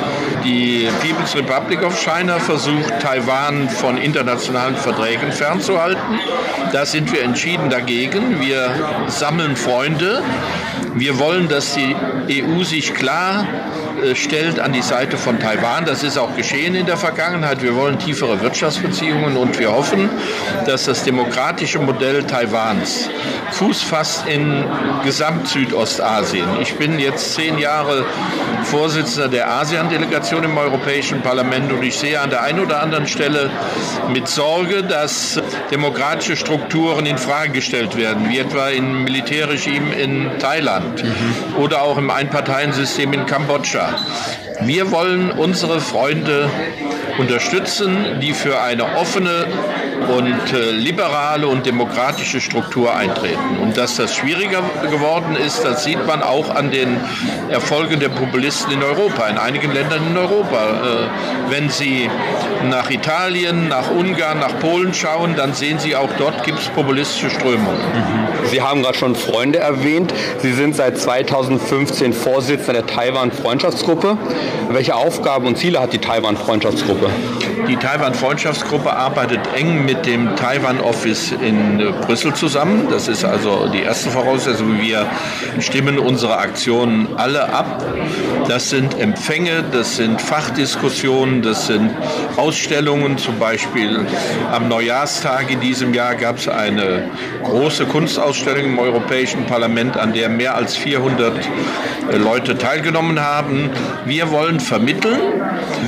Die 0.45 0.89
People's 1.01 1.35
Republic 1.35 1.83
of 1.83 1.99
China 2.01 2.39
versucht, 2.39 3.01
Taiwan 3.01 3.69
von 3.69 3.97
internationalen 3.97 4.77
Verträgen 4.85 5.33
fernzuhalten. 5.33 6.21
Da 6.73 6.85
sind 6.85 7.11
wir 7.11 7.23
entschieden 7.23 7.71
dagegen. 7.71 8.41
Wir 8.41 8.71
sammeln 9.09 9.57
Freunde. 9.57 10.23
Wir 10.95 11.19
wollen, 11.19 11.49
dass 11.49 11.75
die 11.75 12.45
EU 12.45 12.63
sich 12.65 12.93
klar 12.93 13.47
stellt 14.15 14.61
an 14.61 14.73
die 14.73 14.83
Seite 14.83 15.17
von 15.17 15.39
Taiwan. 15.39 15.85
Das 15.85 16.03
ist 16.03 16.19
auch 16.19 16.37
geschehen 16.37 16.75
in 16.75 16.87
der 16.87 16.97
Vergangenheit. 16.97 17.63
Wir 17.63 17.75
wollen 17.75 17.99
tiefere 17.99 18.41
Wirtschaftsbeziehungen 18.41 19.37
und 19.37 19.59
wir 19.59 19.73
hoffen, 19.73 20.11
dass 20.67 20.85
das 20.85 21.05
demokratische 21.05 21.79
Modell 21.79 22.25
Taiwans 22.25 23.09
Fuß 23.53 23.83
fasst 23.83 24.27
in 24.27 24.65
Gesamt-Südostasien. 25.05 26.47
Ich 26.61 26.75
bin 26.77 26.99
jetzt 26.99 27.35
zehn 27.35 27.59
Jahre 27.59 28.05
Vorsitzender 28.65 29.29
der 29.29 29.51
ASEAN-Delegation 29.51 30.43
im 30.45 30.57
Europäischen 30.57 31.21
Parlament 31.23 31.71
und 31.73 31.83
ich 31.83 31.97
sehe 31.97 32.21
an 32.21 32.31
der 32.31 32.43
einen 32.43 32.61
oder 32.61 32.83
anderen 32.83 33.07
Stelle 33.07 33.51
mit 34.09 34.27
Sorge, 34.27 34.83
dass 34.83 35.41
demokratische 35.71 36.37
Strukturen 36.37 37.07
in 37.07 37.19
Frage 37.19 37.53
gestellt 37.53 37.97
werden, 37.97 38.29
wie 38.29 38.39
etwa 38.39 38.71
im 38.71 39.05
Militärregime 39.05 39.95
in 39.95 40.31
Thailand 40.39 41.05
mhm. 41.05 41.57
oder 41.57 41.83
auch 41.83 41.99
im 41.99 42.11
Einparteiensystem 42.11 43.13
in 43.13 43.27
Kambodscha. 43.27 43.94
Wir 44.61 44.91
wollen 44.91 45.31
unsere 45.31 45.81
Freunde 45.81 46.49
unterstützen, 47.19 48.21
die 48.21 48.33
für 48.33 48.61
eine 48.61 48.97
offene 48.97 49.47
und 50.09 50.53
äh, 50.53 50.71
liberale 50.71 51.47
und 51.47 51.67
demokratische 51.67 52.41
Struktur 52.41 52.95
eintreten. 52.95 53.59
Und 53.63 53.77
dass 53.77 53.97
das 53.97 54.15
schwieriger 54.15 54.63
geworden 54.91 55.37
ist, 55.37 55.65
das 55.65 55.85
sieht 55.85 56.07
man 56.07 56.23
auch 56.23 56.55
an 56.55 56.71
den 56.71 56.97
Erfolgen 57.51 58.01
der 58.01 58.09
Populisten 58.09 58.73
in 58.73 58.83
Europa, 58.83 59.27
in 59.29 59.39
einigen 59.39 59.73
Ländern 59.73 60.07
in 60.09 60.17
Europa. 60.17 60.57
Äh, 60.57 61.51
wenn 61.51 61.69
Sie 61.69 62.11
nach 62.69 62.91
Italien, 62.91 63.69
nach 63.69 63.91
Ungarn, 63.91 64.39
nach 64.39 64.59
Polen 64.61 64.95
schauen, 64.95 65.37
dann 65.37 65.55
sehen 65.55 65.79
Sie 65.79 65.97
auch 65.97 66.11
dort 66.19 66.45
gibt 66.45 66.59
es 66.59 66.69
populistische 66.69 67.31
Strömungen. 67.31 67.79
Mhm. 67.79 68.25
Sie 68.47 68.61
haben 68.61 68.83
gerade 68.83 68.97
schon 68.97 69.15
Freunde 69.17 69.59
erwähnt. 69.59 70.13
Sie 70.39 70.53
sind 70.53 70.77
seit 70.77 70.99
2015 70.99 72.13
Vorsitzender 72.13 72.83
der 72.83 72.87
Taiwan-Freundschaftsgruppe. 72.87 74.19
Welche 74.71 74.95
Aufgaben 74.95 75.47
und 75.47 75.59
Ziele 75.59 75.81
hat 75.81 75.93
die 75.93 75.99
Taiwan-Freundschaftsgruppe? 75.99 77.09
Die 77.69 77.77
Taiwan-Freundschaftsgruppe 77.77 78.93
arbeitet 78.93 79.41
eng 79.57 79.84
mit 79.85 80.07
dem 80.07 80.37
Taiwan-Office 80.37 81.33
in 81.33 81.81
äh, 81.81 81.93
Brüssel 82.07 82.35
zusammen. 82.35 82.89
Das 82.91 83.09
ist 83.09 83.25
also 83.25 83.69
die 83.73 83.83
erste 83.83 84.11
Voraussetzung. 84.11 84.81
Wir 84.81 85.07
stimmen 85.61 85.99
unsere 85.99 86.39
Aktionen 86.39 87.09
alle 87.17 87.53
ab. 87.53 87.85
Das 88.49 88.71
sind 88.71 88.99
Empfänge, 88.99 89.65
das 89.73 89.97
sind 89.97 90.21
Fachdiskussionen, 90.21 91.43
das 91.43 91.67
sind 91.67 91.91
Ausstellungen. 92.37 93.19
Zum 93.19 93.39
Beispiel 93.39 94.07
am 94.53 94.69
Neujahrstag 94.69 95.51
in 95.51 95.61
diesem 95.61 95.95
Jahr 95.95 96.15
gab 96.15 96.39
es 96.39 96.49
eine 96.49 97.11
große 97.43 97.87
Kunstausstellung 97.87 98.65
im 98.65 98.79
Europäischen 98.79 99.47
Parlament, 99.47 99.97
an 99.97 100.13
der 100.13 100.29
mehr 100.29 100.55
als 100.55 100.77
400 100.77 101.33
äh, 102.13 102.17
Leute 102.17 102.59
teilgenommen 102.59 103.21
haben. 103.21 103.71
Wir 104.05 104.31
wollen 104.31 104.61
vermitteln. 104.61 105.21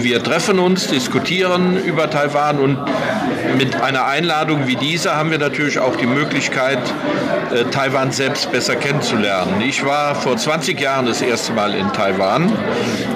Wir 0.00 0.22
treffen 0.22 0.58
uns, 0.58 0.88
diskutieren 0.88 1.82
über 1.84 2.10
Taiwan 2.10 2.58
und 2.58 2.78
mit 3.56 3.80
einer 3.86 4.04
Einladung 4.06 4.66
wie 4.66 4.74
dieser 4.74 5.14
haben 5.16 5.30
wir 5.30 5.38
natürlich 5.38 5.78
auch 5.78 5.94
die 5.94 6.06
Möglichkeit, 6.06 6.80
äh, 7.54 7.62
Taiwan 7.70 8.10
selbst 8.10 8.50
besser 8.50 8.74
kennenzulernen. 8.74 9.60
Ich 9.60 9.84
war 9.84 10.16
vor 10.16 10.36
20 10.36 10.80
Jahren 10.80 11.06
das 11.06 11.22
erste 11.22 11.52
Mal 11.52 11.72
in 11.72 11.92
Taiwan 11.92 12.52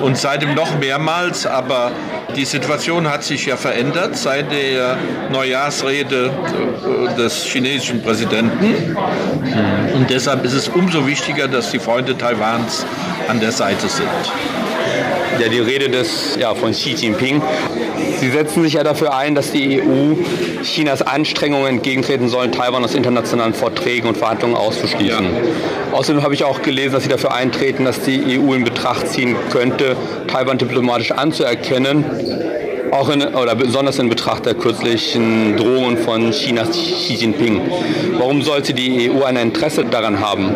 und 0.01 0.17
seitdem 0.17 0.55
noch 0.55 0.79
mehrmals, 0.79 1.45
aber 1.45 1.91
die 2.37 2.45
Situation 2.45 3.11
hat 3.11 3.25
sich 3.25 3.47
ja 3.47 3.57
verändert 3.57 4.17
seit 4.17 4.53
der 4.53 4.97
Neujahrsrede 5.33 6.31
äh, 6.31 7.17
des 7.17 7.43
chinesischen 7.47 8.01
Präsidenten. 8.01 8.97
Und 9.95 10.09
deshalb 10.09 10.45
ist 10.45 10.53
es 10.53 10.69
umso 10.69 11.05
wichtiger, 11.05 11.49
dass 11.49 11.73
die 11.73 11.81
Freunde 11.81 12.17
Taiwans 12.17 12.87
an 13.29 13.41
der 13.41 13.51
Seite 13.51 13.89
sind 13.89 14.07
ja, 15.41 15.49
die 15.49 15.59
Rede 15.59 15.89
des, 15.89 16.37
ja, 16.39 16.55
von 16.55 16.73
Xi 16.73 16.91
Jinping. 16.91 17.43
Sie 18.21 18.29
setzen 18.29 18.63
sich 18.63 18.75
ja 18.75 18.85
dafür 18.85 19.15
ein, 19.15 19.35
dass 19.35 19.51
die 19.51 19.81
EU 19.81 20.15
Chinas 20.63 21.01
Anstrengungen 21.01 21.77
entgegentreten 21.77 22.29
sollen, 22.29 22.53
Taiwan 22.53 22.85
aus 22.85 22.95
internationalen 22.95 23.55
Verträgen 23.55 24.09
und 24.09 24.19
Verhandlungen 24.19 24.57
auszuschließen. 24.57 25.25
Ja. 25.25 25.97
Außerdem 25.97 26.23
habe 26.23 26.35
ich 26.35 26.45
auch 26.45 26.61
gelesen, 26.61 26.93
dass 26.93 27.05
Sie 27.05 27.09
dafür 27.09 27.33
eintreten, 27.33 27.87
dass 27.87 28.03
die 28.03 28.39
EU 28.39 28.53
in 28.53 28.65
Betracht 28.65 29.09
ziehen 29.09 29.37
könnte, 29.51 29.97
Taiwan 30.27 30.59
diplomatisch 30.59 31.13
anzuerkennen 31.13 32.05
auch 32.93 33.09
in, 33.09 33.23
oder 33.23 33.55
besonders 33.55 33.99
in 33.99 34.09
Betracht 34.09 34.47
der 34.47 34.55
kürzlichen 34.55 35.57
Drohungen 35.57 35.99
von 35.99 36.31
Chinas 36.33 36.71
Xi 36.71 37.15
Jinping. 37.15 37.61
Warum 38.19 38.43
sollte 38.43 38.75
die 38.75 39.11
EU 39.11 39.25
ein 39.25 39.37
Interesse 39.37 39.85
daran 39.85 40.21
haben? 40.21 40.51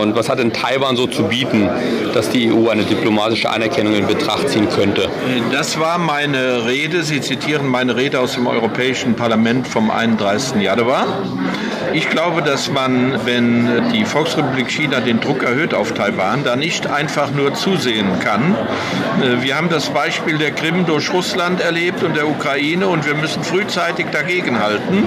Und 0.00 0.14
was 0.14 0.28
hat 0.28 0.40
in 0.40 0.52
Taiwan 0.52 0.96
so 0.96 1.06
zu 1.06 1.24
bieten, 1.24 1.68
dass 2.14 2.30
die 2.30 2.52
EU 2.52 2.68
eine 2.68 2.84
diplomatische 2.84 3.50
Anerkennung 3.50 3.94
in 3.94 4.06
Betracht 4.06 4.48
ziehen 4.48 4.68
könnte? 4.68 5.08
Das 5.52 5.78
war 5.78 5.98
meine 5.98 6.66
Rede. 6.66 7.02
Sie 7.02 7.20
zitieren 7.20 7.66
meine 7.66 7.96
Rede 7.96 8.20
aus 8.20 8.34
dem 8.34 8.46
Europäischen 8.46 9.14
Parlament 9.14 9.66
vom 9.66 9.90
31. 9.90 10.60
Januar. 10.62 11.06
Ich 11.92 12.08
glaube, 12.08 12.42
dass 12.42 12.70
man, 12.70 13.26
wenn 13.26 13.90
die 13.92 14.04
Volksrepublik 14.04 14.70
China 14.70 15.00
den 15.00 15.20
Druck 15.20 15.42
erhöht 15.42 15.74
auf 15.74 15.92
Taiwan, 15.92 16.44
da 16.44 16.54
nicht 16.54 16.86
einfach 16.86 17.32
nur 17.32 17.54
zusehen 17.54 18.20
kann. 18.20 18.54
Äh, 19.20 19.42
wir 19.42 19.56
haben 19.56 19.68
das 19.68 19.90
Beispiel 19.90 20.38
der 20.38 20.52
Krim 20.52 20.86
durch 20.86 21.12
Russland 21.12 21.60
erlebt 21.60 22.02
und 22.04 22.16
der 22.16 22.28
Ukraine 22.28 22.86
und 22.86 23.06
wir 23.06 23.14
müssen 23.14 23.42
frühzeitig 23.42 24.06
dagegenhalten. 24.12 25.04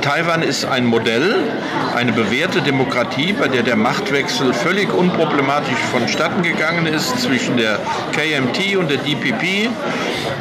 Taiwan 0.00 0.42
ist 0.42 0.64
ein 0.64 0.86
Modell, 0.86 1.36
eine 1.94 2.12
bewährte 2.12 2.62
Demokratie, 2.62 3.34
bei 3.34 3.48
der 3.48 3.62
der 3.62 3.76
Machtwechsel 3.76 4.54
völlig 4.54 4.92
unproblematisch 4.92 5.78
vonstatten 5.92 6.42
gegangen 6.42 6.86
ist 6.86 7.20
zwischen 7.20 7.56
der 7.56 7.78
KMT 8.12 8.76
und 8.76 8.90
der 8.90 8.98
DPP. 8.98 9.68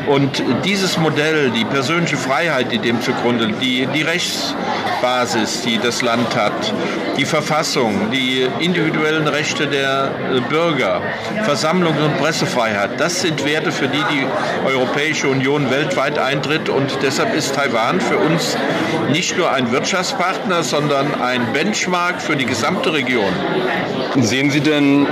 Und 0.07 0.43
dieses 0.65 0.97
Modell, 0.97 1.51
die 1.51 1.63
persönliche 1.65 2.17
Freiheit, 2.17 2.71
die 2.71 2.79
dem 2.79 3.01
zugrunde, 3.01 3.53
die, 3.61 3.87
die 3.87 4.01
Rechtsbasis, 4.01 5.61
die 5.61 5.77
das 5.77 6.01
Land 6.01 6.35
hat, 6.35 6.73
die 7.17 7.25
Verfassung, 7.25 8.11
die 8.11 8.47
individuellen 8.59 9.27
Rechte 9.27 9.67
der 9.67 10.11
äh, 10.31 10.39
Bürger, 10.41 11.01
Versammlungs- 11.45 12.03
und 12.03 12.17
Pressefreiheit, 12.17 12.99
das 12.99 13.21
sind 13.21 13.45
Werte, 13.45 13.71
für 13.71 13.87
die 13.87 14.03
die 14.11 14.25
Europäische 14.65 15.27
Union 15.27 15.69
weltweit 15.71 16.19
eintritt. 16.19 16.69
Und 16.69 16.97
deshalb 17.01 17.33
ist 17.33 17.55
Taiwan 17.55 18.01
für 18.01 18.17
uns 18.17 18.57
nicht 19.11 19.37
nur 19.37 19.51
ein 19.51 19.71
Wirtschaftspartner, 19.71 20.63
sondern 20.63 21.21
ein 21.21 21.53
Benchmark 21.53 22.21
für 22.21 22.35
die 22.35 22.45
gesamte 22.45 22.93
Region. 22.93 23.33
Sehen 24.17 24.51
Sie 24.51 24.61
denn 24.61 25.07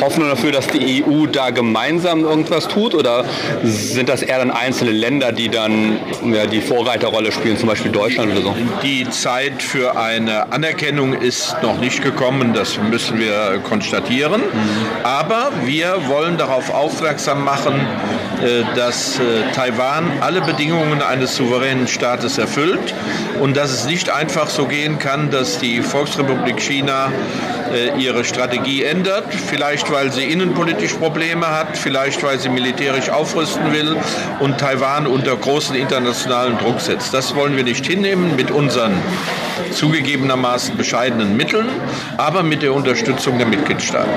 Hoffnung 0.00 0.28
dafür, 0.28 0.52
dass 0.52 0.66
die 0.68 1.04
EU 1.04 1.26
da 1.26 1.50
gemeinsam 1.50 2.24
irgendwas 2.24 2.68
tut 2.68 2.94
oder 2.94 3.24
sind 3.62 4.08
das 4.08 4.22
eher 4.22 4.38
dann 4.38 4.50
einzelne 4.50 4.92
Länder, 4.92 5.32
die 5.32 5.48
dann 5.48 5.98
ja, 6.32 6.46
die 6.46 6.60
Vorreiterrolle 6.60 7.32
spielen, 7.32 7.56
zum 7.56 7.68
Beispiel 7.68 7.90
Deutschland 7.90 8.32
oder 8.32 8.42
so? 8.42 8.54
Die 8.82 9.08
Zeit 9.10 9.62
für 9.62 9.96
eine 9.96 10.52
Anerkennung 10.52 11.14
ist 11.14 11.56
noch 11.62 11.78
nicht 11.80 12.02
gekommen, 12.02 12.52
das 12.54 12.78
müssen 12.78 13.18
wir 13.18 13.60
konstatieren. 13.68 14.42
Aber 15.02 15.50
wir 15.64 16.08
wollen 16.08 16.38
darauf 16.38 16.72
aufmerksam 16.72 17.44
machen, 17.44 17.74
äh, 18.42 18.64
dass 18.76 19.18
äh, 19.18 19.52
Taiwan 19.54 20.04
alle 20.20 20.40
Bedingungen 20.40 21.02
eines 21.02 21.36
souveränen 21.36 21.88
Staates 21.88 22.38
erfüllt 22.38 22.94
und 23.40 23.56
dass 23.56 23.70
es 23.70 23.86
nicht 23.86 24.10
einfach 24.10 24.48
so 24.48 24.66
gehen 24.66 24.98
kann, 24.98 25.30
dass 25.30 25.58
die 25.58 25.82
Volksrepublik 25.82 26.60
China 26.60 27.12
ihre 27.98 28.24
Strategie 28.24 28.84
ändert, 28.84 29.32
vielleicht 29.34 29.90
weil 29.90 30.12
sie 30.12 30.24
innenpolitisch 30.24 30.94
Probleme 30.94 31.46
hat, 31.46 31.76
vielleicht 31.76 32.22
weil 32.22 32.38
sie 32.38 32.48
militärisch 32.48 33.10
aufrüsten 33.10 33.72
will 33.72 33.96
und 34.40 34.58
Taiwan 34.58 35.06
unter 35.06 35.36
großen 35.36 35.74
internationalen 35.76 36.58
Druck 36.58 36.80
setzt. 36.80 37.14
Das 37.14 37.34
wollen 37.34 37.56
wir 37.56 37.64
nicht 37.64 37.86
hinnehmen 37.86 38.36
mit 38.36 38.50
unseren 38.50 38.94
zugegebenermaßen 39.72 40.76
bescheidenen 40.76 41.36
Mitteln, 41.36 41.68
aber 42.16 42.42
mit 42.42 42.62
der 42.62 42.74
Unterstützung 42.74 43.38
der 43.38 43.46
Mitgliedstaaten. 43.46 44.10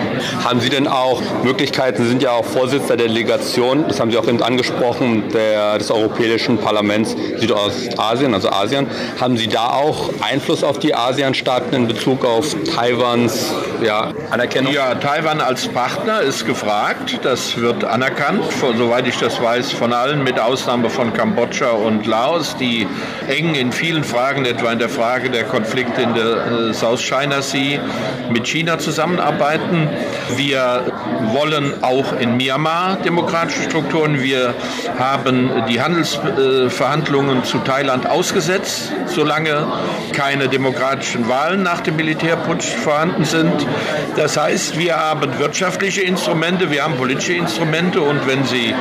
Haben 0.44 0.60
Sie 0.60 0.70
denn 0.70 0.88
auch 0.88 1.22
Möglichkeiten, 1.44 2.04
Sie 2.04 2.10
sind 2.10 2.24
ja 2.24 2.32
auch 2.32 2.46
Vorsitzender 2.46 2.98
der 2.98 3.08
Delegation, 3.08 3.86
das 3.88 4.00
haben 4.00 4.12
Sie 4.12 4.18
auch 4.18 4.28
eben 4.28 4.42
angesprochen, 4.42 5.30
der, 5.34 5.78
des 5.78 5.92
Europäischen 5.92 6.58
Parlaments 6.58 7.16
Südostasien, 7.38 8.34
also 8.34 8.50
Asien. 8.50 8.88
Haben 9.20 9.38
Sie 9.38 9.48
da 9.48 9.70
auch 9.70 10.10
Einfluss 10.22 10.64
auf 10.64 10.80
die 10.80 10.96
ASEAN-Staaten 10.96 11.74
in 11.76 11.88
Bezug 11.88 12.26
auf 12.26 12.56
Taiwans 12.76 13.54
ja, 13.84 14.14
Anerkennung? 14.32 14.74
Ja, 14.74 14.96
Taiwan 14.96 15.42
als 15.42 15.68
Partner 15.68 16.22
ist 16.22 16.46
gefragt. 16.46 17.20
Das 17.24 17.58
wird 17.58 17.84
anerkannt, 17.84 18.44
soweit 18.78 19.08
ich 19.08 19.18
das 19.18 19.42
weiß, 19.42 19.72
von 19.72 19.94
allen, 19.94 20.24
mit 20.24 20.40
Ausnahme 20.40 20.90
von 20.90 21.14
Kambodscha 21.14 21.72
und 21.72 22.06
Laos, 22.06 22.56
die 22.58 22.88
eng 23.28 23.56
in 23.56 23.72
vielen 23.72 24.04
Fragen, 24.04 24.46
etwa 24.46 24.72
in 24.72 24.80
der 24.80 24.90
Frage 24.90 25.30
der 25.34 25.44
Konflikte 25.44 26.02
in 26.02 26.14
der 26.14 26.70
äh, 26.70 26.74
South 26.74 27.02
China 27.02 27.42
Sea 27.42 27.82
mit 28.30 28.48
China 28.48 28.78
zusammenarbeiten. 28.78 29.90
Wir 30.36 30.86
wollen 31.34 31.84
auch 31.84 32.14
in 32.20 32.38
Myanmar 32.38 32.98
demokratische 32.98 33.64
Strukturen. 33.64 34.22
Wir 34.22 34.54
haben 34.98 35.50
die 35.68 35.82
Handelsverhandlungen 35.82 37.44
zu 37.44 37.60
Thailand 37.60 38.08
ausgesetzt, 38.08 38.92
solange 39.08 39.68
keine 40.14 40.48
demokratischen 40.48 41.28
Wahlen 41.28 41.64
nach 41.64 41.82
dem 41.82 41.96
Militärputsch 41.96 42.68
vorhanden 42.68 43.26
sind. 43.26 43.68
Das 44.16 44.38
heißt, 44.38 44.78
wir 44.78 44.96
haben 44.98 45.40
wirtschaftliche 45.40 46.02
Instrumente, 46.02 46.70
wir 46.70 46.84
haben 46.84 46.96
politische 46.96 47.34
Instrumente 47.34 48.02
und 48.02 48.28
wenn 48.28 48.44
Sie 48.46 48.74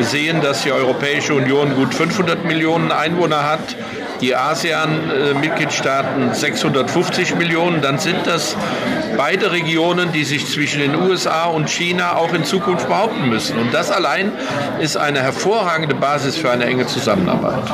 sehen, 0.00 0.40
dass 0.40 0.62
die 0.62 0.72
Europäische 0.72 1.34
Union 1.34 1.74
gut 1.74 1.94
500 1.94 2.44
Millionen 2.44 2.92
Einwohner 2.92 3.50
hat, 3.50 3.76
die 4.20 4.34
ASEAN-Mitgliedstaaten 4.34 6.34
650 6.34 7.36
Millionen, 7.36 7.82
dann 7.82 7.98
sind 7.98 8.26
das 8.26 8.56
beide 9.16 9.52
Regionen, 9.52 10.12
die 10.12 10.24
sich 10.24 10.46
zwischen 10.46 10.80
den 10.80 10.94
USA 10.94 11.46
und 11.46 11.70
China 11.70 12.16
auch 12.16 12.32
in 12.32 12.44
Zukunft 12.44 12.88
behaupten 12.88 13.28
müssen. 13.28 13.58
Und 13.58 13.74
das 13.74 13.90
allein 13.90 14.32
ist 14.80 14.96
eine 14.96 15.20
hervorragende 15.20 15.94
Basis 15.94 16.36
für 16.36 16.50
eine 16.50 16.64
enge 16.64 16.86
Zusammenarbeit. 16.86 17.64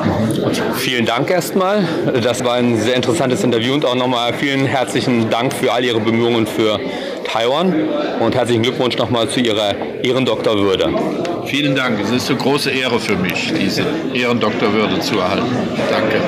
Vielen 0.77 1.07
Dank 1.07 1.31
erstmal. 1.31 1.87
Das 2.23 2.45
war 2.45 2.55
ein 2.55 2.79
sehr 2.79 2.95
interessantes 2.95 3.43
Interview 3.45 3.75
und 3.75 3.85
auch 3.85 3.95
nochmal 3.95 4.35
vielen 4.35 4.67
herzlichen 4.67 5.31
Dank 5.31 5.53
für 5.53 5.73
all 5.73 5.85
Ihre 5.85 6.01
Bemühungen 6.01 6.47
für 6.47 6.81
Taiwan 7.25 7.75
und 8.21 8.35
herzlichen 8.35 8.63
Glückwunsch 8.63 8.97
nochmal 8.97 9.29
zu 9.29 9.41
Ihrer 9.41 9.75
Ehrendoktorwürde. 10.03 11.34
Vielen 11.47 11.75
Dank. 11.75 12.01
Es 12.01 12.11
ist 12.11 12.31
eine 12.31 12.39
große 12.39 12.71
Ehre 12.71 12.99
für 12.99 13.17
mich, 13.17 13.53
diese 13.53 13.85
Ehrendoktorwürde 14.13 15.01
zu 15.01 15.19
erhalten. 15.19 15.47
Danke. 15.91 16.21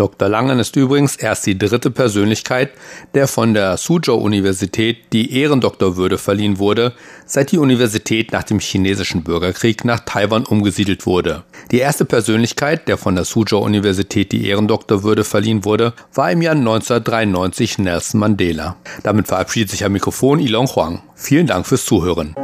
Dr. 0.00 0.30
Langen 0.30 0.58
ist 0.58 0.76
übrigens 0.76 1.16
erst 1.16 1.44
die 1.44 1.58
dritte 1.58 1.90
Persönlichkeit, 1.90 2.70
der 3.12 3.28
von 3.28 3.52
der 3.52 3.76
Suzhou-Universität 3.76 5.12
die 5.12 5.38
Ehrendoktorwürde 5.38 6.16
verliehen 6.16 6.58
wurde, 6.58 6.94
seit 7.26 7.52
die 7.52 7.58
Universität 7.58 8.32
nach 8.32 8.42
dem 8.42 8.60
chinesischen 8.60 9.22
Bürgerkrieg 9.22 9.84
nach 9.84 10.00
Taiwan 10.00 10.46
umgesiedelt 10.46 11.04
wurde. 11.04 11.42
Die 11.70 11.80
erste 11.80 12.06
Persönlichkeit, 12.06 12.88
der 12.88 12.96
von 12.96 13.14
der 13.14 13.26
Suzhou-Universität 13.26 14.32
die 14.32 14.48
Ehrendoktorwürde 14.48 15.22
verliehen 15.22 15.66
wurde, 15.66 15.92
war 16.14 16.32
im 16.32 16.40
Jahr 16.40 16.54
1993 16.54 17.76
Nelson 17.76 18.20
Mandela. 18.20 18.76
Damit 19.02 19.28
verabschiedet 19.28 19.70
sich 19.70 19.84
am 19.84 19.92
Mikrofon 19.92 20.40
Ilon 20.40 20.66
Huang. 20.66 21.02
Vielen 21.14 21.46
Dank 21.46 21.66
fürs 21.66 21.84
Zuhören. 21.84 22.34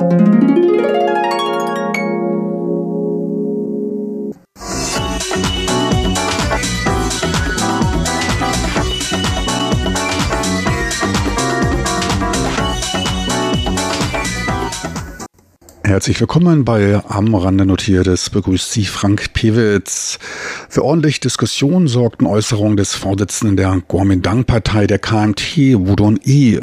Herzlich 15.97 16.21
willkommen 16.21 16.67
bei 16.67 17.01
Am 17.09 17.35
Rande 17.35 17.65
Notiertes. 17.65 18.29
Begrüßt 18.29 18.71
Sie 18.71 18.85
Frank 18.85 19.33
Pewitz. 19.33 20.19
Für 20.69 20.85
ordentlich 20.85 21.21
Diskussion 21.21 21.89
sorgten 21.89 22.27
Äußerungen 22.27 22.77
des 22.77 22.95
Vorsitzenden 22.95 23.57
der 23.57 23.81
Kuomintang-Partei 23.89 24.87
der 24.87 24.99
KMT, 24.99 25.57
Wudon 25.89 26.21
Yi. 26.23 26.61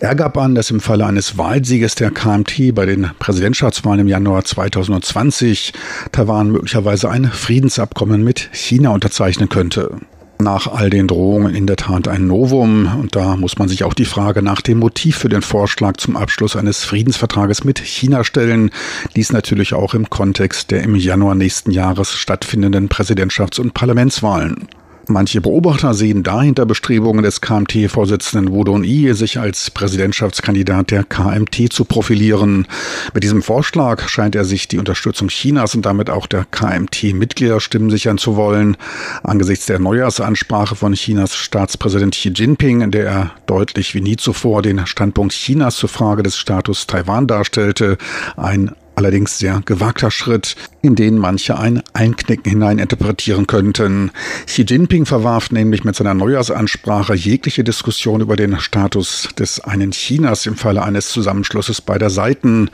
Er 0.00 0.14
gab 0.14 0.36
an, 0.36 0.54
dass 0.54 0.70
im 0.70 0.80
Falle 0.80 1.06
eines 1.06 1.38
Wahlsieges 1.38 1.94
der 1.94 2.10
KMT 2.10 2.74
bei 2.74 2.84
den 2.84 3.10
Präsidentschaftswahlen 3.18 4.00
im 4.00 4.08
Januar 4.08 4.44
2020 4.44 5.72
Taiwan 6.12 6.50
möglicherweise 6.50 7.08
ein 7.08 7.24
Friedensabkommen 7.24 8.22
mit 8.22 8.50
China 8.52 8.90
unterzeichnen 8.90 9.48
könnte 9.48 9.96
nach 10.40 10.66
all 10.66 10.90
den 10.90 11.08
Drohungen 11.08 11.54
in 11.54 11.66
der 11.66 11.76
Tat 11.76 12.08
ein 12.08 12.26
Novum. 12.26 12.90
Und 13.00 13.16
da 13.16 13.36
muss 13.36 13.58
man 13.58 13.68
sich 13.68 13.84
auch 13.84 13.94
die 13.94 14.04
Frage 14.04 14.42
nach 14.42 14.60
dem 14.60 14.78
Motiv 14.78 15.16
für 15.16 15.28
den 15.28 15.42
Vorschlag 15.42 15.96
zum 15.96 16.16
Abschluss 16.16 16.56
eines 16.56 16.84
Friedensvertrages 16.84 17.64
mit 17.64 17.78
China 17.78 18.24
stellen. 18.24 18.70
Dies 19.14 19.32
natürlich 19.32 19.74
auch 19.74 19.94
im 19.94 20.10
Kontext 20.10 20.70
der 20.70 20.82
im 20.82 20.94
Januar 20.94 21.34
nächsten 21.34 21.70
Jahres 21.70 22.12
stattfindenden 22.12 22.88
Präsidentschafts- 22.88 23.60
und 23.60 23.74
Parlamentswahlen. 23.74 24.68
Manche 25.08 25.40
Beobachter 25.40 25.94
sehen 25.94 26.24
dahinter 26.24 26.66
Bestrebungen 26.66 27.22
des 27.22 27.40
KMT-Vorsitzenden 27.40 28.52
Wudon 28.52 28.82
Yi, 28.82 29.14
sich 29.14 29.38
als 29.38 29.70
Präsidentschaftskandidat 29.70 30.90
der 30.90 31.04
KMT 31.04 31.72
zu 31.72 31.84
profilieren. 31.84 32.66
Mit 33.14 33.22
diesem 33.22 33.40
Vorschlag 33.40 34.08
scheint 34.08 34.34
er 34.34 34.44
sich 34.44 34.66
die 34.66 34.78
Unterstützung 34.78 35.28
Chinas 35.28 35.76
und 35.76 35.86
damit 35.86 36.10
auch 36.10 36.26
der 36.26 36.44
KMT-Mitgliederstimmen 36.44 37.88
sichern 37.88 38.18
zu 38.18 38.34
wollen. 38.34 38.76
Angesichts 39.22 39.66
der 39.66 39.78
Neujahrsansprache 39.78 40.74
von 40.74 40.94
Chinas 40.94 41.36
Staatspräsident 41.36 42.16
Xi 42.16 42.30
Jinping, 42.30 42.80
in 42.80 42.90
der 42.90 43.06
er 43.06 43.30
deutlich 43.46 43.94
wie 43.94 44.00
nie 44.00 44.16
zuvor 44.16 44.62
den 44.62 44.86
Standpunkt 44.88 45.34
Chinas 45.34 45.76
zur 45.76 45.88
Frage 45.88 46.24
des 46.24 46.36
Status 46.36 46.88
Taiwan 46.88 47.28
darstellte, 47.28 47.96
ein 48.36 48.72
allerdings 48.96 49.38
sehr 49.38 49.62
gewagter 49.64 50.10
Schritt, 50.10 50.56
in 50.80 50.94
den 50.94 51.18
manche 51.18 51.58
ein 51.58 51.82
Einknicken 51.92 52.50
hineininterpretieren 52.50 53.46
könnten. 53.46 54.10
Xi 54.46 54.62
Jinping 54.62 55.04
verwarf 55.04 55.50
nämlich 55.50 55.84
mit 55.84 55.96
seiner 55.96 56.14
Neujahrsansprache 56.14 57.14
jegliche 57.14 57.62
Diskussion 57.62 58.22
über 58.22 58.36
den 58.36 58.58
Status 58.58 59.28
des 59.38 59.60
einen 59.60 59.90
Chinas 59.90 60.46
im 60.46 60.56
Falle 60.56 60.82
eines 60.82 61.10
Zusammenschlusses 61.10 61.82
beider 61.82 62.08
Seiten, 62.08 62.70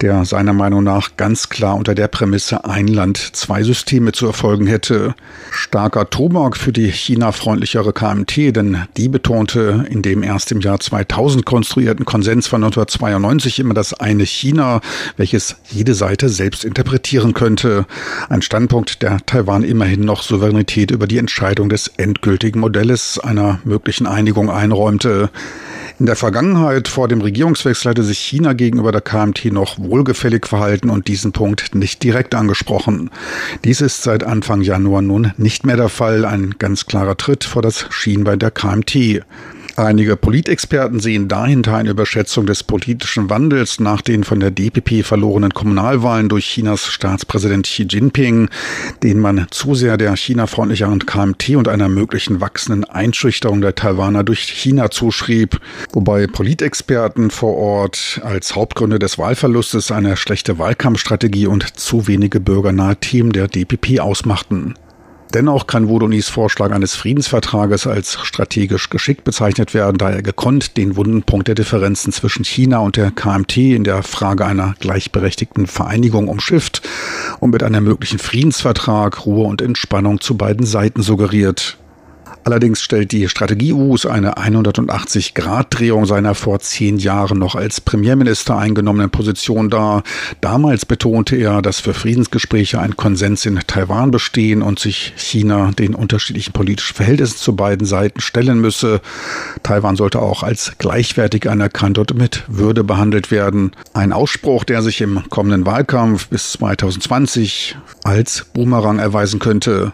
der 0.00 0.24
seiner 0.24 0.54
Meinung 0.54 0.84
nach 0.84 1.16
ganz 1.16 1.50
klar 1.50 1.76
unter 1.76 1.94
der 1.94 2.08
Prämisse 2.08 2.64
ein 2.64 2.88
Land, 2.88 3.18
zwei 3.18 3.62
Systeme 3.62 4.12
zu 4.12 4.26
erfolgen 4.26 4.66
hätte. 4.66 5.14
Starker 5.50 6.08
Tobak 6.08 6.56
für 6.56 6.72
die 6.72 6.90
China-freundlichere 6.90 7.92
KMT, 7.92 8.56
denn 8.56 8.86
die 8.96 9.08
betonte 9.08 9.84
in 9.90 10.00
dem 10.00 10.22
erst 10.22 10.50
im 10.50 10.60
Jahr 10.60 10.80
2000 10.80 11.44
konstruierten 11.44 12.06
Konsens 12.06 12.46
von 12.46 12.64
1992 12.64 13.60
immer 13.60 13.74
das 13.74 13.92
eine 13.92 14.24
China, 14.24 14.80
welches 15.16 15.57
jede 15.70 15.94
Seite 15.94 16.28
selbst 16.28 16.64
interpretieren 16.64 17.34
könnte. 17.34 17.86
Ein 18.28 18.42
Standpunkt, 18.42 19.02
der 19.02 19.18
Taiwan 19.26 19.62
immerhin 19.62 20.00
noch 20.00 20.22
Souveränität 20.22 20.90
über 20.90 21.06
die 21.06 21.18
Entscheidung 21.18 21.68
des 21.68 21.88
endgültigen 21.96 22.60
Modells 22.60 23.18
einer 23.18 23.60
möglichen 23.64 24.06
Einigung 24.06 24.50
einräumte. 24.50 25.30
In 25.98 26.06
der 26.06 26.14
Vergangenheit 26.16 26.86
vor 26.86 27.08
dem 27.08 27.20
Regierungswechsel 27.20 27.90
hatte 27.90 28.04
sich 28.04 28.20
China 28.20 28.52
gegenüber 28.52 28.92
der 28.92 29.00
KMT 29.00 29.46
noch 29.46 29.78
wohlgefällig 29.78 30.46
verhalten 30.46 30.90
und 30.90 31.08
diesen 31.08 31.32
Punkt 31.32 31.74
nicht 31.74 32.04
direkt 32.04 32.36
angesprochen. 32.36 33.10
Dies 33.64 33.80
ist 33.80 34.02
seit 34.02 34.22
Anfang 34.22 34.62
Januar 34.62 35.02
nun 35.02 35.32
nicht 35.36 35.66
mehr 35.66 35.76
der 35.76 35.88
Fall, 35.88 36.24
ein 36.24 36.54
ganz 36.58 36.86
klarer 36.86 37.16
Tritt 37.16 37.42
vor 37.42 37.62
das 37.62 37.86
Schienbein 37.90 38.38
der 38.38 38.52
KMT. 38.52 39.24
Einige 39.78 40.16
Politexperten 40.16 40.98
sehen 40.98 41.28
dahinter 41.28 41.76
eine 41.76 41.90
Überschätzung 41.90 42.46
des 42.46 42.64
politischen 42.64 43.30
Wandels 43.30 43.78
nach 43.78 44.02
den 44.02 44.24
von 44.24 44.40
der 44.40 44.50
DPP 44.50 45.04
verlorenen 45.04 45.54
Kommunalwahlen 45.54 46.28
durch 46.28 46.46
Chinas 46.46 46.88
Staatspräsident 46.88 47.64
Xi 47.64 47.86
Jinping, 47.88 48.48
den 49.04 49.20
man 49.20 49.46
zu 49.52 49.76
sehr 49.76 49.96
der 49.96 50.16
China-freundlicheren 50.16 51.06
KMT 51.06 51.50
und 51.50 51.68
einer 51.68 51.88
möglichen 51.88 52.40
wachsenden 52.40 52.86
Einschüchterung 52.90 53.60
der 53.60 53.76
Taiwaner 53.76 54.24
durch 54.24 54.40
China 54.40 54.90
zuschrieb, 54.90 55.60
wobei 55.92 56.26
Politexperten 56.26 57.30
vor 57.30 57.54
Ort 57.56 58.20
als 58.24 58.56
Hauptgründe 58.56 58.98
des 58.98 59.16
Wahlverlustes 59.16 59.92
eine 59.92 60.16
schlechte 60.16 60.58
Wahlkampfstrategie 60.58 61.46
und 61.46 61.78
zu 61.78 62.08
wenige 62.08 62.40
bürgernahe 62.40 62.96
Themen 62.96 63.30
der 63.30 63.46
DPP 63.46 64.00
ausmachten. 64.00 64.74
Dennoch 65.34 65.66
kann 65.66 65.88
Wodonis 65.88 66.30
Vorschlag 66.30 66.70
eines 66.70 66.94
Friedensvertrages 66.94 67.86
als 67.86 68.18
strategisch 68.22 68.88
geschickt 68.88 69.24
bezeichnet 69.24 69.74
werden, 69.74 69.98
da 69.98 70.08
er 70.10 70.22
gekonnt 70.22 70.78
den 70.78 70.96
wunden 70.96 71.22
Punkt 71.22 71.48
der 71.48 71.54
Differenzen 71.54 72.12
zwischen 72.12 72.44
China 72.44 72.78
und 72.78 72.96
der 72.96 73.10
KMT 73.10 73.58
in 73.58 73.84
der 73.84 74.02
Frage 74.02 74.46
einer 74.46 74.74
gleichberechtigten 74.80 75.66
Vereinigung 75.66 76.28
umschifft 76.28 76.80
und 77.40 77.50
mit 77.50 77.62
einem 77.62 77.84
möglichen 77.84 78.18
Friedensvertrag 78.18 79.26
Ruhe 79.26 79.46
und 79.46 79.60
Entspannung 79.60 80.20
zu 80.22 80.36
beiden 80.36 80.64
Seiten 80.64 81.02
suggeriert. 81.02 81.76
Allerdings 82.44 82.80
stellt 82.80 83.12
die 83.12 83.28
Strategie 83.28 83.72
US 83.72 84.06
eine 84.06 84.34
180-Grad-Drehung 84.38 86.06
seiner 86.06 86.34
vor 86.34 86.60
zehn 86.60 86.98
Jahren 86.98 87.38
noch 87.38 87.54
als 87.54 87.80
Premierminister 87.80 88.56
eingenommenen 88.56 89.10
Position 89.10 89.68
dar. 89.68 90.02
Damals 90.40 90.86
betonte 90.86 91.36
er, 91.36 91.60
dass 91.62 91.80
für 91.80 91.94
Friedensgespräche 91.94 92.80
ein 92.80 92.96
Konsens 92.96 93.44
in 93.44 93.60
Taiwan 93.66 94.10
bestehen 94.10 94.62
und 94.62 94.78
sich 94.78 95.12
China 95.16 95.72
den 95.78 95.94
unterschiedlichen 95.94 96.52
politischen 96.52 96.94
Verhältnissen 96.94 97.38
zu 97.38 97.56
beiden 97.56 97.86
Seiten 97.86 98.20
stellen 98.20 98.60
müsse. 98.60 99.00
Taiwan 99.62 99.96
sollte 99.96 100.20
auch 100.20 100.42
als 100.42 100.72
gleichwertig 100.78 101.50
anerkannt 101.50 101.98
und 101.98 102.14
mit 102.14 102.44
Würde 102.48 102.84
behandelt 102.84 103.30
werden. 103.30 103.72
Ein 103.92 104.12
Ausspruch, 104.12 104.64
der 104.64 104.82
sich 104.82 105.00
im 105.00 105.22
kommenden 105.28 105.66
Wahlkampf 105.66 106.28
bis 106.28 106.52
2020 106.52 107.76
als 108.04 108.46
Boomerang 108.54 108.98
erweisen 108.98 109.38
könnte. 109.38 109.92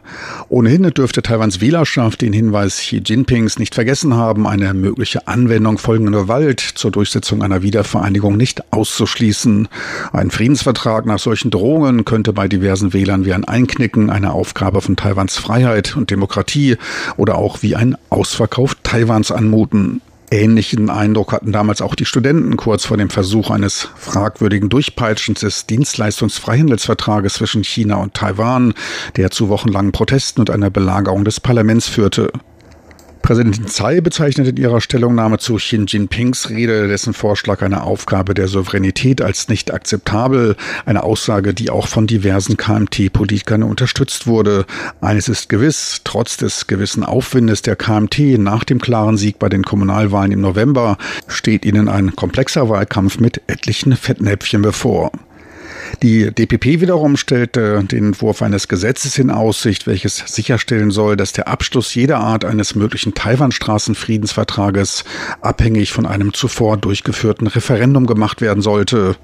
Ohnehin 0.49 0.83
dürfte 0.83 1.23
Taiwans 1.23 1.61
Wählerschaft 1.61 2.21
den 2.21 2.34
Hinweis 2.35 2.79
Xi 2.79 3.01
Jinpings 3.05 3.59
nicht 3.59 3.75
vergessen 3.75 4.15
haben, 4.15 4.47
eine 4.47 4.75
mögliche 4.75 5.27
Anwendung 5.27 5.79
folgender 5.79 6.23
Gewalt 6.23 6.61
zur 6.61 6.91
Durchsetzung 6.91 7.43
einer 7.43 7.63
Wiedervereinigung 7.63 8.37
nicht 8.37 8.73
auszuschließen. 8.73 9.69
Ein 10.13 10.31
Friedensvertrag 10.31 11.07
nach 11.07 11.19
solchen 11.19 11.51
Drohungen 11.51 12.05
könnte 12.05 12.33
bei 12.33 12.49
diversen 12.49 12.93
Wählern 12.93 13.25
wie 13.25 13.33
ein 13.33 13.45
Einknicken, 13.45 14.11
eine 14.11 14.33
Aufgabe 14.33 14.81
von 14.81 14.97
Taiwans 14.97 15.39
Freiheit 15.39 15.97
und 15.97 16.11
Demokratie 16.11 16.77
oder 17.17 17.37
auch 17.37 17.63
wie 17.63 17.77
ein 17.77 17.97
Ausverkauf 18.11 18.77
Taiwans 18.83 19.33
anmuten. 19.33 20.03
Ähnlichen 20.31 20.91
Eindruck 20.91 21.33
hatten 21.33 21.53
damals 21.53 21.81
auch 21.83 21.95
die 21.95 22.07
Studenten 22.07 22.57
kurz 22.57 22.85
vor 22.85 22.97
dem 22.97 23.11
Versuch 23.11 23.51
eines 23.51 23.89
fragwürdigen 23.97 24.69
Durchpeitschens 24.69 25.41
des 25.41 25.67
Dienstleistungsfreihandelsvertrages 25.67 27.35
zwischen 27.35 27.65
China 27.65 27.97
und 27.97 28.15
Taiwan, 28.15 28.75
der 29.17 29.31
zu 29.31 29.49
wochenlangen 29.49 29.93
Protesten 29.93 30.41
und 30.41 30.51
einer 30.51 30.71
Belagerung 30.71 31.25
des 31.25 31.41
Parlaments 31.41 31.89
führte. 31.89 32.33
Präsidentin 33.25 33.69
Tsai 33.69 34.03
bezeichnet 34.03 34.49
in 34.49 34.59
ihrer 34.59 34.83
Stellungnahme 34.83 35.39
zu 35.39 35.55
Xi 35.55 35.83
Jinpings 35.87 36.51
Rede 36.51 36.89
dessen 36.89 37.15
Vorschlag 37.15 37.63
einer 37.63 37.85
Aufgabe 37.85 38.35
der 38.35 38.49
Souveränität 38.49 39.23
als 39.23 39.49
nicht 39.49 39.73
akzeptabel, 39.73 40.57
eine 40.85 41.05
Aussage, 41.05 41.55
die 41.55 41.71
auch 41.71 41.89
von 41.89 42.07
diversen 42.07 42.59
KMT-Politikern 42.59 43.63
unterstützt 43.63 44.27
wurde. 44.27 44.67
Eines 45.01 45.31
ist 45.31 45.49
gewiss, 45.49 46.03
trotz 46.05 46.37
des 46.37 46.67
gewissen 46.67 47.03
Aufwindes 47.03 47.63
der 47.63 47.77
KMT 47.77 48.39
nach 48.39 48.65
dem 48.65 48.79
klaren 48.79 49.17
Sieg 49.17 49.39
bei 49.39 49.49
den 49.49 49.63
Kommunalwahlen 49.63 50.31
im 50.31 50.43
November 50.43 50.99
steht 51.27 51.65
ihnen 51.65 51.89
ein 51.89 52.15
komplexer 52.15 52.69
Wahlkampf 52.69 53.21
mit 53.21 53.41
etlichen 53.47 53.97
Fettnäpfchen 53.97 54.61
bevor. 54.61 55.11
Die 56.03 56.31
DPP 56.31 56.81
wiederum 56.81 57.17
stellte 57.17 57.83
den 57.85 58.07
Entwurf 58.07 58.43
eines 58.43 58.69
Gesetzes 58.69 59.19
in 59.19 59.31
Aussicht, 59.31 59.87
welches 59.87 60.17
sicherstellen 60.17 60.91
soll, 60.91 61.17
dass 61.17 61.33
der 61.33 61.49
Abschluss 61.49 61.95
jeder 61.95 62.19
Art 62.19 62.45
eines 62.45 62.75
möglichen 62.75 63.15
Taiwanstraßenfriedensvertrages 63.15 65.05
abhängig 65.41 65.93
von 65.93 66.07
einem 66.07 66.33
zuvor 66.33 66.77
durchgeführten 66.77 67.47
Referendum 67.47 68.07
gemacht 68.07 68.41
werden 68.41 68.63
sollte. 68.63 69.17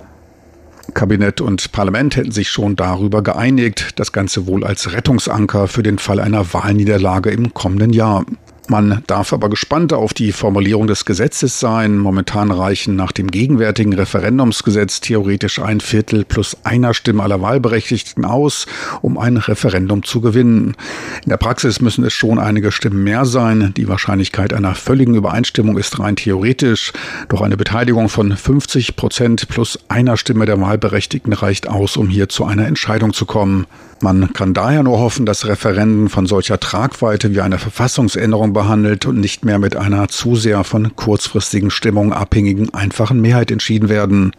Kabinett 0.95 1.41
und 1.41 1.73
Parlament 1.73 2.17
hätten 2.17 2.33
sich 2.33 2.49
schon 2.49 2.77
darüber 2.77 3.23
geeinigt, 3.23 3.91
das 3.97 4.13
Ganze 4.13 4.47
wohl 4.47 4.65
als 4.65 4.93
Rettungsanker 4.93 5.69
für 5.69 5.83
den 5.83 5.99
Fall 5.99 6.21
einer 6.21 6.53
Wahlniederlage 6.53 7.31
im 7.31 7.55
kommenden 7.55 7.93
Jahr. 7.93 8.25
Man 8.71 9.03
darf 9.09 9.33
aber 9.33 9.49
gespannt 9.49 9.93
auf 9.93 10.15
die 10.15 10.31
Formulierung 10.31 10.87
des 10.87 11.05
Gesetzes 11.05 11.59
sein. 11.59 11.99
Momentan 11.99 12.53
reichen 12.53 12.95
nach 12.95 13.11
dem 13.11 13.29
gegenwärtigen 13.29 13.93
Referendumsgesetz 13.93 15.01
theoretisch 15.01 15.59
ein 15.59 15.81
Viertel 15.81 16.25
plus 16.25 16.57
einer 16.63 16.95
Stimme 16.95 17.25
aller 17.25 17.43
Wahlberechtigten 17.43 18.25
aus, 18.25 18.67
um 19.03 19.19
ein 19.19 19.39
Referendum 19.39 20.05
zu 20.05 20.21
gewinnen. 20.21 20.77
In 21.25 21.31
der 21.31 21.37
Praxis 21.37 21.81
müssen 21.81 22.05
es 22.05 22.13
schon 22.13 22.39
einige 22.39 22.71
Stimmen 22.71 23.03
mehr 23.03 23.25
sein. 23.25 23.75
Die 23.77 23.89
Wahrscheinlichkeit 23.89 24.55
einer 24.55 24.77
völligen 24.77 25.17
Übereinstimmung 25.17 25.77
ist 25.77 25.99
rein 25.99 26.15
theoretisch. 26.15 26.93
Doch 27.29 27.41
eine 27.41 27.57
Beteiligung 27.57 28.09
von 28.09 28.37
50 28.37 28.95
Prozent 28.95 29.49
plus 29.49 29.81
einer 29.89 30.17
Stimme 30.17 30.47
der 30.47 30.61
Wahlberechtigten 30.61 31.33
reicht 31.33 31.67
aus, 31.69 31.97
um 31.97 32.09
hier 32.09 32.29
zu 32.29 32.45
einer 32.45 32.69
Entscheidung 32.69 33.15
zu 33.15 33.27
kommen. 33.27 33.67
Man 34.03 34.33
kann 34.33 34.55
daher 34.55 34.83
nur 34.83 34.99
hoffen, 34.99 35.27
dass 35.27 35.47
Referenden 35.47 36.09
von 36.09 36.25
solcher 36.25 36.59
Tragweite 36.59 37.35
wie 37.35 37.43
eine 37.43 37.59
Verfassungsänderung 37.59 38.55
behandelt 38.61 39.07
und 39.07 39.19
nicht 39.19 39.43
mehr 39.43 39.59
mit 39.59 39.75
einer 39.75 40.09
zu 40.09 40.37
sehr 40.37 40.65
von 40.65 40.95
kurzfristigen 40.95 41.71
Stimmungen 41.71 42.13
abhängigen 42.13 42.75
einfachen 42.75 43.19
Mehrheit 43.19 43.51
entschieden 43.51 43.89
werden. 43.89 44.33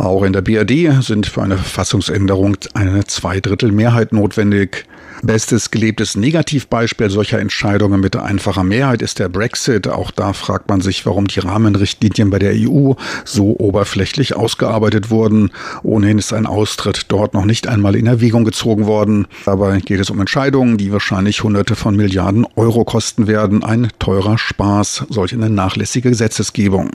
Auch 0.00 0.22
in 0.22 0.32
der 0.32 0.40
BRD 0.40 1.04
sind 1.04 1.26
für 1.26 1.42
eine 1.42 1.58
Verfassungsänderung 1.58 2.56
eine 2.72 3.04
Zweidrittelmehrheit 3.04 4.14
notwendig. 4.14 4.86
Bestes 5.22 5.70
gelebtes 5.70 6.16
Negativbeispiel 6.16 7.10
solcher 7.10 7.38
Entscheidungen 7.38 8.00
mit 8.00 8.16
einfacher 8.16 8.64
Mehrheit 8.64 9.02
ist 9.02 9.18
der 9.18 9.28
Brexit. 9.28 9.88
Auch 9.88 10.10
da 10.10 10.32
fragt 10.32 10.70
man 10.70 10.80
sich, 10.80 11.04
warum 11.04 11.26
die 11.26 11.40
Rahmenrichtlinien 11.40 12.30
bei 12.30 12.38
der 12.38 12.54
EU 12.54 12.94
so 13.26 13.54
oberflächlich 13.58 14.34
ausgearbeitet 14.34 15.10
wurden. 15.10 15.50
Ohnehin 15.82 16.16
ist 16.16 16.32
ein 16.32 16.46
Austritt 16.46 17.04
dort 17.08 17.34
noch 17.34 17.44
nicht 17.44 17.68
einmal 17.68 17.94
in 17.94 18.06
Erwägung 18.06 18.46
gezogen 18.46 18.86
worden. 18.86 19.26
Dabei 19.44 19.80
geht 19.80 20.00
es 20.00 20.08
um 20.08 20.18
Entscheidungen, 20.18 20.78
die 20.78 20.92
wahrscheinlich 20.92 21.42
Hunderte 21.42 21.76
von 21.76 21.94
Milliarden 21.94 22.46
Euro 22.56 22.86
kosten 22.86 23.26
werden. 23.26 23.62
Ein 23.62 23.88
teurer 23.98 24.38
Spaß, 24.38 25.04
solch 25.10 25.34
eine 25.34 25.50
nachlässige 25.50 26.08
Gesetzesgebung. 26.08 26.92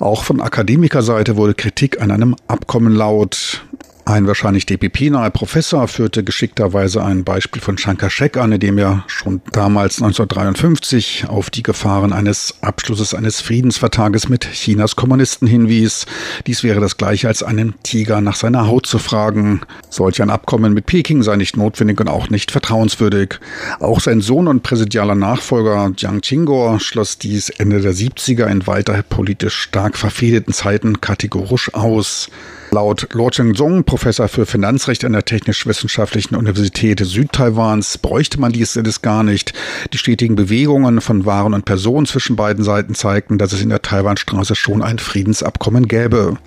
Auch 0.00 0.24
von 0.24 0.40
Akademikerseite 0.40 1.36
wurde 1.36 1.52
Kritik 1.52 2.00
an 2.00 2.10
einem 2.10 2.34
Abkommen 2.48 2.94
laut. 2.94 3.62
Ein 4.06 4.26
wahrscheinlich 4.26 4.66
DPP-nahe 4.66 5.30
Professor 5.30 5.86
führte 5.86 6.24
geschickterweise 6.24 7.04
ein 7.04 7.22
Beispiel 7.22 7.60
von 7.60 7.76
Shankar 7.76 8.10
Shek 8.10 8.38
an, 8.38 8.52
in 8.52 8.60
dem 8.60 8.78
er 8.78 9.04
schon 9.06 9.42
damals 9.52 10.00
1953 10.02 11.26
auf 11.28 11.50
die 11.50 11.62
Gefahren 11.62 12.12
eines 12.12 12.54
Abschlusses 12.62 13.14
eines 13.14 13.40
Friedensvertrages 13.40 14.28
mit 14.28 14.50
Chinas 14.52 14.96
Kommunisten 14.96 15.46
hinwies. 15.46 16.06
Dies 16.46 16.62
wäre 16.62 16.80
das 16.80 16.96
gleiche 16.96 17.28
als 17.28 17.42
einen 17.42 17.74
Tiger 17.82 18.20
nach 18.20 18.36
seiner 18.36 18.66
Haut 18.66 18.86
zu 18.86 18.98
fragen. 18.98 19.60
Solch 19.90 20.22
ein 20.22 20.30
Abkommen 20.30 20.72
mit 20.72 20.86
Peking 20.86 21.22
sei 21.22 21.36
nicht 21.36 21.56
notwendig 21.56 22.00
und 22.00 22.08
auch 22.08 22.30
nicht 22.30 22.50
vertrauenswürdig. 22.50 23.38
Auch 23.80 24.00
sein 24.00 24.22
Sohn 24.22 24.48
und 24.48 24.62
präsidialer 24.62 25.14
Nachfolger 25.14 25.92
Jiang 25.96 26.22
Qingor 26.22 26.80
schloss 26.80 27.18
dies 27.18 27.50
Ende 27.50 27.80
der 27.80 27.92
70er 27.92 28.46
in 28.46 28.66
weiter 28.66 29.02
politisch 29.02 29.56
stark 29.56 29.98
verfehdeten 29.98 30.54
Zeiten 30.54 31.00
kategorisch 31.00 31.74
aus. 31.74 32.30
Laut 32.72 33.08
Luo 33.14 33.30
Cheng-Zong, 33.30 33.82
Professor 33.82 34.28
für 34.28 34.46
Finanzrecht 34.46 35.04
an 35.04 35.12
der 35.12 35.24
Technisch-Wissenschaftlichen 35.24 36.36
Universität 36.36 37.00
Südtaiwans, 37.04 37.98
bräuchte 37.98 38.38
man 38.38 38.52
dies 38.52 38.76
alles 38.76 39.02
gar 39.02 39.24
nicht. 39.24 39.52
Die 39.92 39.98
stetigen 39.98 40.36
Bewegungen 40.36 41.00
von 41.00 41.26
Waren 41.26 41.52
und 41.52 41.64
Personen 41.64 42.06
zwischen 42.06 42.36
beiden 42.36 42.62
Seiten 42.62 42.94
zeigten, 42.94 43.38
dass 43.38 43.52
es 43.52 43.60
in 43.60 43.70
der 43.70 43.82
Taiwanstraße 43.82 44.54
schon 44.54 44.82
ein 44.82 45.00
Friedensabkommen 45.00 45.88
gäbe. 45.88 46.38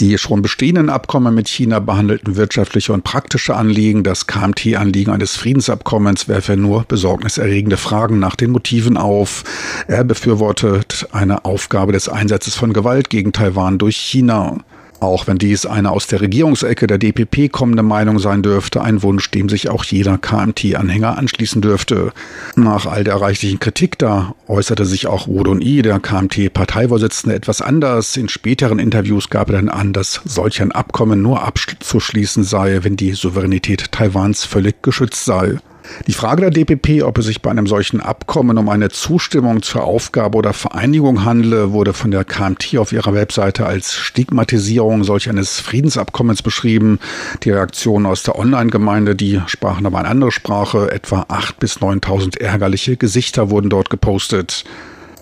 Die 0.00 0.16
schon 0.16 0.40
bestehenden 0.40 0.88
Abkommen 0.88 1.34
mit 1.34 1.48
China 1.48 1.80
behandelten 1.80 2.36
wirtschaftliche 2.36 2.94
und 2.94 3.04
praktische 3.04 3.54
Anliegen. 3.54 4.04
Das 4.04 4.26
KMT-Anliegen 4.26 5.12
eines 5.12 5.36
Friedensabkommens 5.36 6.28
werfe 6.28 6.56
nur 6.56 6.84
besorgniserregende 6.84 7.76
Fragen 7.76 8.18
nach 8.18 8.36
den 8.36 8.52
Motiven 8.52 8.96
auf. 8.96 9.44
Er 9.86 10.04
befürwortet 10.04 11.08
eine 11.12 11.44
Aufgabe 11.44 11.92
des 11.92 12.08
Einsatzes 12.08 12.54
von 12.54 12.72
Gewalt 12.72 13.10
gegen 13.10 13.34
Taiwan 13.34 13.76
durch 13.76 13.98
China. 13.98 14.56
Auch 15.00 15.28
wenn 15.28 15.38
dies 15.38 15.64
eine 15.64 15.92
aus 15.92 16.08
der 16.08 16.20
Regierungsecke 16.20 16.88
der 16.88 16.98
DPP 16.98 17.52
kommende 17.52 17.84
Meinung 17.84 18.18
sein 18.18 18.42
dürfte, 18.42 18.82
ein 18.82 19.02
Wunsch, 19.02 19.30
dem 19.30 19.48
sich 19.48 19.68
auch 19.68 19.84
jeder 19.84 20.18
KMT-Anhänger 20.18 21.16
anschließen 21.16 21.62
dürfte. 21.62 22.12
Nach 22.56 22.86
all 22.86 23.04
der 23.04 23.20
reichlichen 23.20 23.60
Kritik 23.60 23.98
da 23.98 24.34
äußerte 24.48 24.84
sich 24.84 25.06
auch 25.06 25.28
Wodon 25.28 25.60
I, 25.60 25.82
der 25.82 26.00
KMT-Parteivorsitzende, 26.00 27.36
etwas 27.36 27.62
anders. 27.62 28.16
In 28.16 28.28
späteren 28.28 28.80
Interviews 28.80 29.30
gab 29.30 29.50
er 29.50 29.56
dann 29.56 29.68
an, 29.68 29.92
dass 29.92 30.20
solch 30.24 30.60
ein 30.60 30.72
Abkommen 30.72 31.22
nur 31.22 31.42
abzuschließen 31.44 32.42
sei, 32.42 32.80
wenn 32.82 32.96
die 32.96 33.12
Souveränität 33.12 33.92
Taiwans 33.92 34.44
völlig 34.44 34.82
geschützt 34.82 35.24
sei. 35.24 35.58
Die 36.06 36.12
Frage 36.12 36.42
der 36.42 36.50
DPP, 36.50 37.02
ob 37.02 37.18
es 37.18 37.26
sich 37.26 37.42
bei 37.42 37.50
einem 37.50 37.66
solchen 37.66 38.00
Abkommen 38.00 38.58
um 38.58 38.68
eine 38.68 38.88
Zustimmung 38.88 39.62
zur 39.62 39.84
Aufgabe 39.84 40.38
oder 40.38 40.52
Vereinigung 40.52 41.24
handle, 41.24 41.72
wurde 41.72 41.92
von 41.92 42.10
der 42.10 42.24
KMT 42.24 42.76
auf 42.78 42.92
ihrer 42.92 43.14
Webseite 43.14 43.66
als 43.66 43.94
Stigmatisierung 43.94 45.04
solch 45.04 45.28
eines 45.28 45.60
Friedensabkommens 45.60 46.42
beschrieben. 46.42 46.98
Die 47.42 47.50
Reaktionen 47.50 48.06
aus 48.06 48.22
der 48.22 48.38
Online-Gemeinde, 48.38 49.14
die 49.14 49.40
sprachen 49.46 49.86
aber 49.86 49.98
eine 49.98 50.08
andere 50.08 50.32
Sprache. 50.32 50.90
Etwa 50.90 51.22
8.000 51.22 51.52
bis 51.58 51.76
9.000 51.78 52.40
ärgerliche 52.40 52.96
Gesichter 52.96 53.50
wurden 53.50 53.70
dort 53.70 53.90
gepostet. 53.90 54.64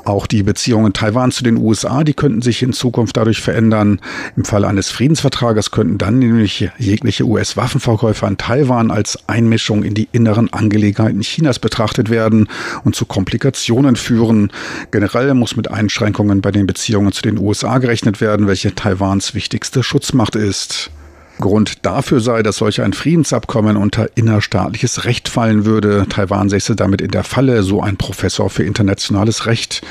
Auch 0.06 0.28
die 0.28 0.44
Beziehungen 0.44 0.92
Taiwans 0.92 1.34
zu 1.34 1.42
den 1.42 1.56
USA, 1.56 2.04
die 2.04 2.14
könnten 2.14 2.40
sich 2.40 2.62
in 2.62 2.72
Zukunft 2.72 3.16
dadurch 3.16 3.40
verändern. 3.40 4.00
Im 4.36 4.44
Falle 4.44 4.68
eines 4.68 4.88
Friedensvertrages 4.88 5.72
könnten 5.72 5.98
dann 5.98 6.20
nämlich 6.20 6.70
jegliche 6.78 7.24
US-Waffenverkäufe 7.24 8.24
an 8.24 8.38
Taiwan 8.38 8.92
als 8.92 9.18
Einmischung 9.28 9.82
in 9.82 9.94
die 9.94 10.08
inneren 10.12 10.52
Angelegenheiten 10.52 11.22
Chinas 11.22 11.58
betrachtet 11.58 12.08
werden 12.08 12.48
und 12.84 12.94
zu 12.94 13.04
Komplikationen 13.04 13.96
führen. 13.96 14.52
Generell 14.92 15.34
muss 15.34 15.56
mit 15.56 15.72
Einschränkungen 15.72 16.40
bei 16.40 16.52
den 16.52 16.68
Beziehungen 16.68 17.10
zu 17.10 17.22
den 17.22 17.36
USA 17.36 17.78
gerechnet 17.78 18.20
werden, 18.20 18.46
welche 18.46 18.76
Taiwans 18.76 19.34
wichtigste 19.34 19.82
Schutzmacht 19.82 20.36
ist. 20.36 20.92
Grund 21.38 21.84
dafür 21.84 22.20
sei, 22.20 22.42
dass 22.42 22.56
solch 22.56 22.80
ein 22.80 22.92
Friedensabkommen 22.92 23.76
unter 23.76 24.16
innerstaatliches 24.16 25.04
Recht 25.04 25.28
fallen 25.28 25.64
würde. 25.66 26.06
Taiwan 26.08 26.48
säße 26.48 26.76
damit 26.76 27.00
in 27.00 27.10
der 27.10 27.24
Falle, 27.24 27.62
so 27.62 27.82
ein 27.82 27.96
Professor 27.96 28.48
für 28.48 28.64
internationales 28.64 29.46
Recht. 29.46 29.82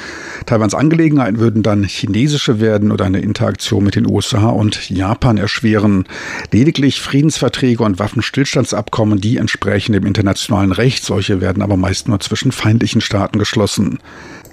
Taiwans 0.46 0.74
Angelegenheiten 0.74 1.40
würden 1.40 1.62
dann 1.62 1.84
chinesische 1.84 2.60
werden 2.60 2.92
oder 2.92 3.06
eine 3.06 3.20
Interaktion 3.20 3.84
mit 3.84 3.96
den 3.96 4.10
USA 4.10 4.50
und 4.50 4.90
Japan 4.90 5.38
erschweren. 5.38 6.06
Lediglich 6.52 7.02
Friedensverträge 7.02 7.84
und 7.84 8.00
Waffenstillstandsabkommen, 8.00 9.22
die 9.22 9.38
entsprechen 9.38 9.94
dem 9.94 10.06
internationalen 10.06 10.72
Recht. 10.72 11.04
Solche 11.04 11.42
werden 11.42 11.62
aber 11.62 11.78
meist 11.78 12.08
nur 12.08 12.20
zwischen 12.20 12.52
feindlichen 12.52 13.02
Staaten 13.02 13.38
geschlossen. 13.38 14.00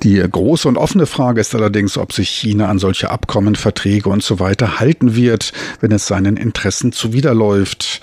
Die 0.03 0.19
große 0.19 0.67
und 0.67 0.77
offene 0.77 1.07
Frage 1.07 1.41
ist 1.41 1.55
allerdings, 1.55 1.97
ob 1.97 2.13
sich 2.13 2.29
China 2.29 2.69
an 2.69 2.81
solche 2.81 3.11
Abkommen, 3.11 3.55
Verträge 3.55 4.09
und 4.09 4.23
so 4.23 4.41
weiter 4.41 4.81
halten 4.81 5.15
wird, 5.15 5.53
wenn 5.81 5.93
es 5.93 6.07
seinen 6.07 6.37
Interessen 6.37 6.91
zuwiderläuft. 6.91 8.01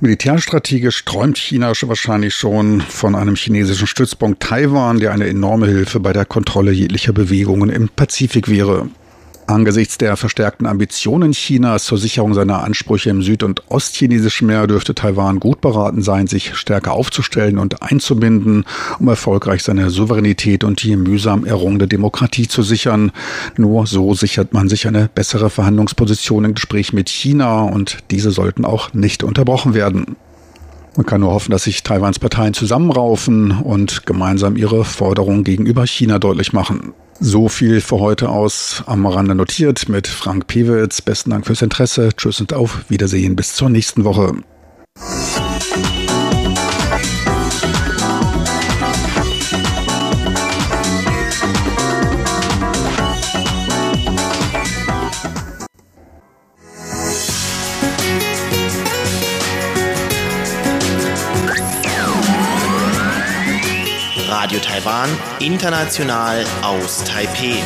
Militärstrategisch 0.00 1.04
träumt 1.04 1.36
China 1.36 1.72
wahrscheinlich 1.82 2.34
schon 2.34 2.80
von 2.82 3.16
einem 3.16 3.34
chinesischen 3.34 3.88
Stützpunkt 3.88 4.42
Taiwan, 4.44 5.00
der 5.00 5.12
eine 5.12 5.26
enorme 5.26 5.66
Hilfe 5.66 5.98
bei 5.98 6.12
der 6.12 6.24
Kontrolle 6.24 6.70
jeglicher 6.70 7.12
Bewegungen 7.12 7.68
im 7.68 7.88
Pazifik 7.88 8.48
wäre. 8.48 8.88
Angesichts 9.46 9.98
der 9.98 10.16
verstärkten 10.16 10.66
Ambitionen 10.66 11.32
Chinas 11.32 11.84
zur 11.84 11.98
Sicherung 11.98 12.32
seiner 12.32 12.64
Ansprüche 12.64 13.10
im 13.10 13.22
süd- 13.22 13.42
und 13.42 13.70
ostchinesischen 13.70 14.46
Meer 14.46 14.66
dürfte 14.66 14.94
Taiwan 14.94 15.38
gut 15.38 15.60
beraten 15.60 16.00
sein, 16.00 16.26
sich 16.26 16.56
stärker 16.56 16.92
aufzustellen 16.92 17.58
und 17.58 17.82
einzubinden, 17.82 18.64
um 18.98 19.08
erfolgreich 19.08 19.62
seine 19.62 19.90
Souveränität 19.90 20.64
und 20.64 20.82
die 20.82 20.96
mühsam 20.96 21.44
errungene 21.44 21.86
Demokratie 21.86 22.48
zu 22.48 22.62
sichern. 22.62 23.12
Nur 23.58 23.86
so 23.86 24.14
sichert 24.14 24.54
man 24.54 24.70
sich 24.70 24.86
eine 24.86 25.10
bessere 25.14 25.50
Verhandlungsposition 25.50 26.44
im 26.44 26.54
Gespräch 26.54 26.94
mit 26.94 27.10
China 27.10 27.62
und 27.62 27.98
diese 28.10 28.30
sollten 28.30 28.64
auch 28.64 28.94
nicht 28.94 29.22
unterbrochen 29.22 29.74
werden. 29.74 30.16
Man 30.96 31.06
kann 31.06 31.20
nur 31.20 31.32
hoffen, 31.32 31.50
dass 31.50 31.64
sich 31.64 31.82
Taiwans 31.82 32.18
Parteien 32.18 32.54
zusammenraufen 32.54 33.50
und 33.50 34.06
gemeinsam 34.06 34.56
ihre 34.56 34.84
Forderungen 34.84 35.42
gegenüber 35.42 35.86
China 35.86 36.18
deutlich 36.18 36.52
machen. 36.52 36.92
So 37.20 37.48
viel 37.48 37.80
für 37.80 38.00
heute 38.00 38.28
aus 38.28 38.82
am 38.86 39.06
Rande 39.06 39.34
notiert 39.34 39.88
mit 39.88 40.06
Frank 40.06 40.46
Pewitz. 40.46 41.00
Besten 41.00 41.30
Dank 41.30 41.46
fürs 41.46 41.62
Interesse. 41.62 42.10
Tschüss 42.16 42.40
und 42.40 42.52
auf 42.52 42.84
Wiedersehen 42.88 43.36
bis 43.36 43.54
zur 43.54 43.70
nächsten 43.70 44.04
Woche. 44.04 44.34
Taiwan, 65.04 65.10
international 65.38 66.44
aus 66.62 67.04
Taipeh. 67.04 67.56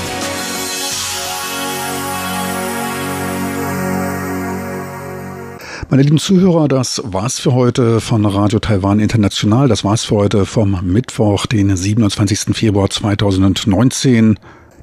Meine 5.88 6.02
lieben 6.02 6.18
Zuhörer, 6.18 6.68
das 6.68 7.00
war's 7.04 7.38
für 7.38 7.54
heute 7.54 8.00
von 8.00 8.26
Radio 8.26 8.58
Taiwan 8.58 8.98
International. 8.98 9.68
Das 9.68 9.84
war's 9.84 10.02
für 10.04 10.16
heute 10.16 10.44
vom 10.46 10.80
Mittwoch, 10.82 11.46
den 11.46 11.76
27. 11.76 12.56
Februar 12.56 12.90
2019. 12.90 14.40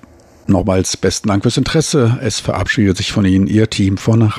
Nochmals 0.50 0.96
besten 0.96 1.28
Dank 1.28 1.42
fürs 1.42 1.56
Interesse. 1.56 2.18
Es 2.20 2.40
verabschiedet 2.40 2.96
sich 2.96 3.12
von 3.12 3.24
Ihnen 3.24 3.46
Ihr 3.46 3.70
Team 3.70 3.96
von 3.96 4.28